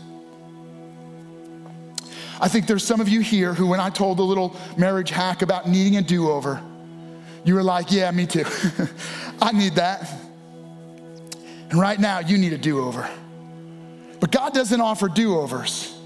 I 2.40 2.48
think 2.48 2.66
there's 2.66 2.84
some 2.84 3.00
of 3.00 3.08
you 3.08 3.20
here 3.20 3.54
who, 3.54 3.68
when 3.68 3.78
I 3.78 3.88
told 3.88 4.16
the 4.16 4.24
little 4.24 4.56
marriage 4.76 5.10
hack 5.10 5.42
about 5.42 5.68
needing 5.68 5.96
a 5.96 6.02
do 6.02 6.28
over, 6.28 6.60
you 7.44 7.54
were 7.54 7.62
like, 7.62 7.90
yeah, 7.90 8.10
me 8.10 8.26
too. 8.26 8.44
I 9.42 9.52
need 9.52 9.74
that. 9.74 10.10
And 11.70 11.80
right 11.80 11.98
now, 11.98 12.20
you 12.20 12.38
need 12.38 12.52
a 12.52 12.58
do 12.58 12.84
over. 12.84 13.08
But 14.20 14.30
God 14.30 14.54
doesn't 14.54 14.80
offer 14.80 15.08
do 15.08 15.38
overs, 15.38 15.98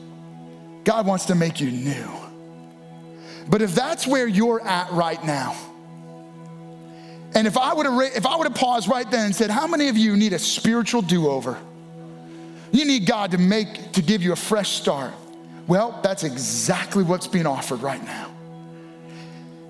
God 0.85 1.07
wants 1.07 1.27
to 1.27 1.35
make 1.35 1.61
you 1.61 1.71
new. 1.71 2.09
But 3.49 3.63
if 3.63 3.75
that's 3.75 4.07
where 4.07 4.27
you're 4.27 4.61
at 4.67 4.91
right 4.91 5.23
now, 5.25 5.55
and 7.35 7.47
if 7.47 7.59
I 7.59 7.75
would 7.75 7.87
have 7.87 8.01
if 8.17 8.25
I 8.25 8.37
would 8.37 8.47
have 8.47 8.57
paused 8.57 8.89
right 8.89 9.09
then 9.11 9.27
and 9.27 9.37
said, 9.37 9.51
"How 9.51 9.67
many 9.67 9.89
of 9.89 9.97
you 9.97 10.17
need 10.17 10.33
a 10.33 10.39
spiritual 10.39 11.03
do-over? 11.03 11.59
You 12.73 12.85
need 12.85 13.07
God 13.07 13.33
to 13.33 13.39
make 13.39 13.93
to 13.93 14.03
give 14.03 14.23
you 14.23 14.33
a 14.33 14.37
fresh 14.37 14.71
start." 14.71 15.13
Well, 15.67 16.01
that's 16.03 16.25
exactly 16.25 17.03
what's 17.03 17.27
being 17.27 17.47
offered 17.47 17.83
right 17.83 18.03
now. 18.03 18.31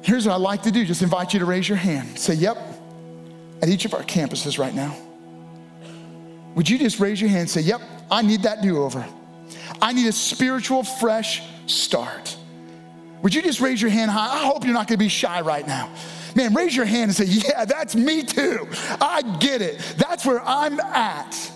Here's 0.06 0.24
what 0.24 0.36
I'd 0.36 0.40
like 0.40 0.62
to 0.62 0.70
do 0.70 0.84
just 0.84 1.02
invite 1.02 1.32
you 1.32 1.40
to 1.40 1.44
raise 1.44 1.68
your 1.68 1.78
hand. 1.78 2.16
Say, 2.16 2.34
Yep, 2.34 2.56
at 3.60 3.68
each 3.68 3.86
of 3.86 3.92
our 3.92 4.04
campuses 4.04 4.56
right 4.56 4.72
now. 4.72 4.96
Would 6.54 6.70
you 6.70 6.78
just 6.78 7.00
raise 7.00 7.20
your 7.20 7.28
hand 7.28 7.40
and 7.40 7.50
say, 7.50 7.62
Yep, 7.62 7.80
I 8.08 8.22
need 8.22 8.44
that 8.44 8.62
do 8.62 8.84
over. 8.84 9.04
I 9.82 9.92
need 9.92 10.06
a 10.06 10.12
spiritual, 10.12 10.84
fresh 10.84 11.42
start. 11.66 12.36
Would 13.22 13.34
you 13.34 13.42
just 13.42 13.60
raise 13.60 13.82
your 13.82 13.90
hand 13.90 14.12
high? 14.12 14.32
I 14.32 14.46
hope 14.46 14.64
you're 14.64 14.74
not 14.74 14.86
gonna 14.86 14.96
be 14.96 15.08
shy 15.08 15.40
right 15.40 15.66
now. 15.66 15.90
Man, 16.36 16.54
raise 16.54 16.76
your 16.76 16.86
hand 16.86 17.08
and 17.08 17.16
say, 17.16 17.24
Yeah, 17.24 17.64
that's 17.64 17.96
me 17.96 18.22
too. 18.22 18.68
I 19.00 19.22
get 19.40 19.60
it. 19.60 19.80
That's 19.98 20.24
where 20.24 20.40
I'm 20.40 20.78
at. 20.78 21.50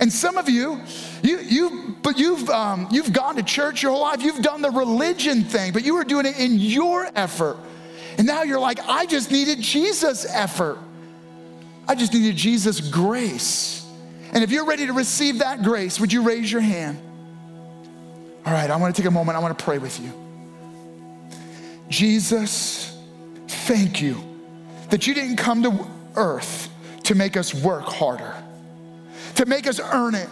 And 0.00 0.10
some 0.10 0.38
of 0.38 0.48
you, 0.48 0.80
you, 1.22 1.40
you, 1.40 1.96
but 2.02 2.18
you've, 2.18 2.48
um, 2.48 2.88
you've 2.90 3.12
gone 3.12 3.36
to 3.36 3.42
church 3.42 3.82
your 3.82 3.92
whole 3.92 4.00
life. 4.00 4.22
You've 4.22 4.40
done 4.40 4.62
the 4.62 4.70
religion 4.70 5.44
thing, 5.44 5.74
but 5.74 5.84
you 5.84 5.94
were 5.94 6.04
doing 6.04 6.24
it 6.24 6.38
in 6.38 6.58
your 6.58 7.06
effort. 7.14 7.58
And 8.18 8.26
now 8.26 8.42
you're 8.42 8.60
like, 8.60 8.78
I 8.86 9.06
just 9.06 9.30
needed 9.30 9.60
Jesus' 9.60 10.26
effort. 10.28 10.78
I 11.88 11.94
just 11.94 12.12
needed 12.12 12.36
Jesus' 12.36 12.80
grace. 12.80 13.86
And 14.32 14.42
if 14.42 14.50
you're 14.50 14.66
ready 14.66 14.86
to 14.86 14.92
receive 14.92 15.38
that 15.38 15.62
grace, 15.62 16.00
would 16.00 16.12
you 16.12 16.22
raise 16.22 16.50
your 16.50 16.60
hand? 16.60 16.98
All 18.44 18.52
right, 18.52 18.70
I 18.70 18.76
want 18.76 18.94
to 18.94 19.02
take 19.02 19.08
a 19.08 19.12
moment. 19.12 19.36
I 19.36 19.40
want 19.40 19.56
to 19.56 19.64
pray 19.64 19.78
with 19.78 20.00
you. 20.00 20.12
Jesus, 21.88 22.96
thank 23.46 24.00
you 24.00 24.16
that 24.90 25.06
you 25.06 25.14
didn't 25.14 25.36
come 25.36 25.62
to 25.62 25.86
earth 26.16 26.70
to 27.04 27.14
make 27.14 27.36
us 27.36 27.54
work 27.54 27.84
harder, 27.84 28.34
to 29.36 29.46
make 29.46 29.66
us 29.66 29.80
earn 29.80 30.14
it. 30.14 30.28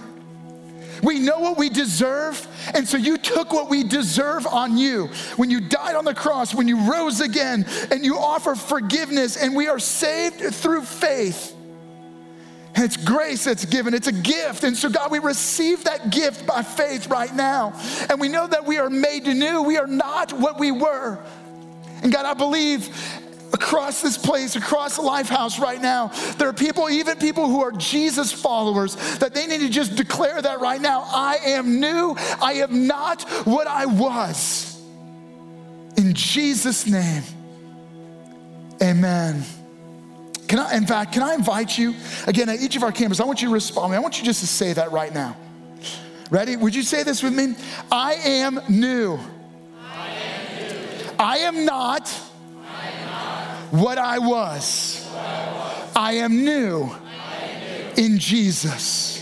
We 1.03 1.18
know 1.18 1.38
what 1.38 1.57
we 1.59 1.68
deserve, 1.68 2.46
and 2.74 2.86
so 2.86 2.96
you 2.96 3.16
took 3.18 3.53
what 3.53 3.70
we 3.70 3.84
deserve 3.84 4.46
on 4.46 4.76
you. 4.76 5.07
When 5.36 5.51
you 5.51 5.61
died 5.61 5.96
on 5.96 6.05
the 6.05 6.14
cross, 6.14 6.55
when 6.55 6.68
you 6.68 6.90
rose 6.90 7.20
again, 7.20 7.66
and 7.90 8.05
you 8.05 8.18
offer 8.18 8.55
forgiveness, 8.55 9.36
and 9.36 9.57
we 9.57 9.68
are 9.68 9.78
saved 9.78 10.40
through 10.55 10.82
faith. 10.82 11.57
And 12.74 12.84
it's 12.84 12.96
grace 12.96 13.44
that's 13.44 13.64
given, 13.64 13.94
it's 13.94 14.07
a 14.07 14.12
gift. 14.12 14.64
And 14.64 14.76
so, 14.76 14.88
God, 14.88 15.11
we 15.11 15.18
receive 15.18 15.84
that 15.84 16.11
gift 16.11 16.46
by 16.46 16.62
faith 16.62 17.09
right 17.09 17.34
now. 17.34 17.72
And 18.09 18.20
we 18.20 18.28
know 18.28 18.46
that 18.46 18.64
we 18.64 18.78
are 18.78 18.88
made 18.88 19.26
new. 19.26 19.62
We 19.62 19.76
are 19.76 19.88
not 19.88 20.32
what 20.32 20.59
we 20.59 20.70
were. 20.70 21.18
And 22.03 22.12
God, 22.12 22.24
I 22.24 22.34
believe 22.34 22.88
across 23.53 24.03
this 24.03 24.16
place, 24.16 24.57
across 24.57 24.98
Lifehouse 24.98 25.59
right 25.59 25.80
now, 25.80 26.09
there 26.38 26.48
are 26.48 26.53
people, 26.53 26.88
even 26.88 27.18
people 27.18 27.48
who 27.48 27.62
are 27.62 27.72
Jesus 27.72 28.32
followers, 28.32 28.96
that 29.18 29.34
they 29.34 29.46
need 29.46 29.61
to 29.61 29.68
just 29.68 29.96
declare 29.96 30.40
that 30.40 30.61
right 30.61 30.80
now. 30.80 31.05
I 31.07 31.38
am 31.44 31.80
new. 31.80 32.14
I 32.40 32.55
am 32.55 32.86
not 32.86 33.22
what 33.46 33.66
I 33.66 33.86
was. 33.86 34.80
In 35.96 36.14
Jesus' 36.14 36.86
name, 36.86 37.22
amen. 38.82 39.42
Can 40.48 40.59
I, 40.59 40.76
in 40.76 40.86
fact, 40.86 41.12
can 41.12 41.22
I 41.22 41.34
invite 41.34 41.78
you 41.78 41.94
again 42.26 42.48
at 42.48 42.61
each 42.61 42.74
of 42.74 42.82
our 42.82 42.90
campuses? 42.90 43.20
I 43.20 43.24
want 43.24 43.40
you 43.42 43.48
to 43.48 43.55
respond. 43.55 43.94
I 43.94 44.01
want 44.01 44.18
you 44.18 44.24
just 44.24 44.40
to 44.40 44.46
say 44.46 44.72
that 44.72 44.90
right 44.90 45.12
now. 45.14 45.36
Ready? 46.30 46.57
Would 46.57 46.74
you 46.74 46.82
say 46.82 47.03
this 47.03 47.22
with 47.22 47.32
me? 47.32 47.55
I 47.90 48.14
am 48.14 48.61
new. 48.68 49.18
I 49.92 50.09
am, 50.09 50.57
new. 50.57 51.14
I 51.18 51.38
am, 51.38 51.64
not, 51.64 52.05
I 52.05 52.09
am 52.09 52.14
not 52.16 52.29
what 53.70 53.98
I 53.98 54.18
was. 54.18 55.08
I 55.96 56.12
am 56.14 56.44
new. 56.44 56.90
in 57.96 58.18
Jesus. 58.18 59.20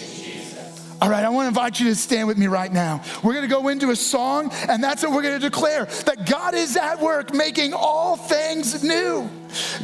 All 1.00 1.08
right, 1.08 1.24
I 1.24 1.28
want 1.28 1.44
to 1.44 1.48
invite 1.48 1.78
you 1.78 1.86
to 1.86 1.94
stand 1.94 2.26
with 2.26 2.38
me 2.38 2.48
right 2.48 2.72
now. 2.72 3.02
We're 3.22 3.34
going 3.34 3.48
to 3.48 3.54
go 3.54 3.68
into 3.68 3.90
a 3.90 3.96
song, 3.96 4.50
and 4.68 4.82
that's 4.82 5.04
what 5.04 5.12
we're 5.12 5.22
going 5.22 5.40
to 5.40 5.46
declare 5.46 5.84
that 5.84 6.26
God 6.28 6.54
is 6.54 6.76
at 6.76 7.00
work 7.00 7.32
making 7.32 7.72
all 7.72 8.16
things 8.16 8.82
new. 8.82 9.30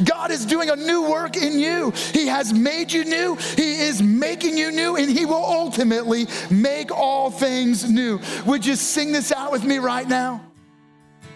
God 0.03 0.29
is 0.31 0.45
doing 0.45 0.69
a 0.69 0.75
new 0.75 1.09
work 1.09 1.37
in 1.37 1.57
you. 1.57 1.91
He 2.13 2.27
has 2.27 2.51
made 2.51 2.91
you 2.91 3.05
new, 3.05 3.35
He 3.55 3.79
is 3.79 4.01
making 4.01 4.57
you 4.57 4.71
new, 4.71 4.97
and 4.97 5.09
He 5.09 5.25
will 5.25 5.35
ultimately 5.35 6.27
make 6.51 6.91
all 6.91 7.31
things 7.31 7.89
new. 7.89 8.19
Would 8.45 8.65
you 8.65 8.75
sing 8.75 9.13
this 9.13 9.31
out 9.31 9.53
with 9.53 9.63
me 9.63 9.77
right 9.77 10.07
now? 10.07 10.41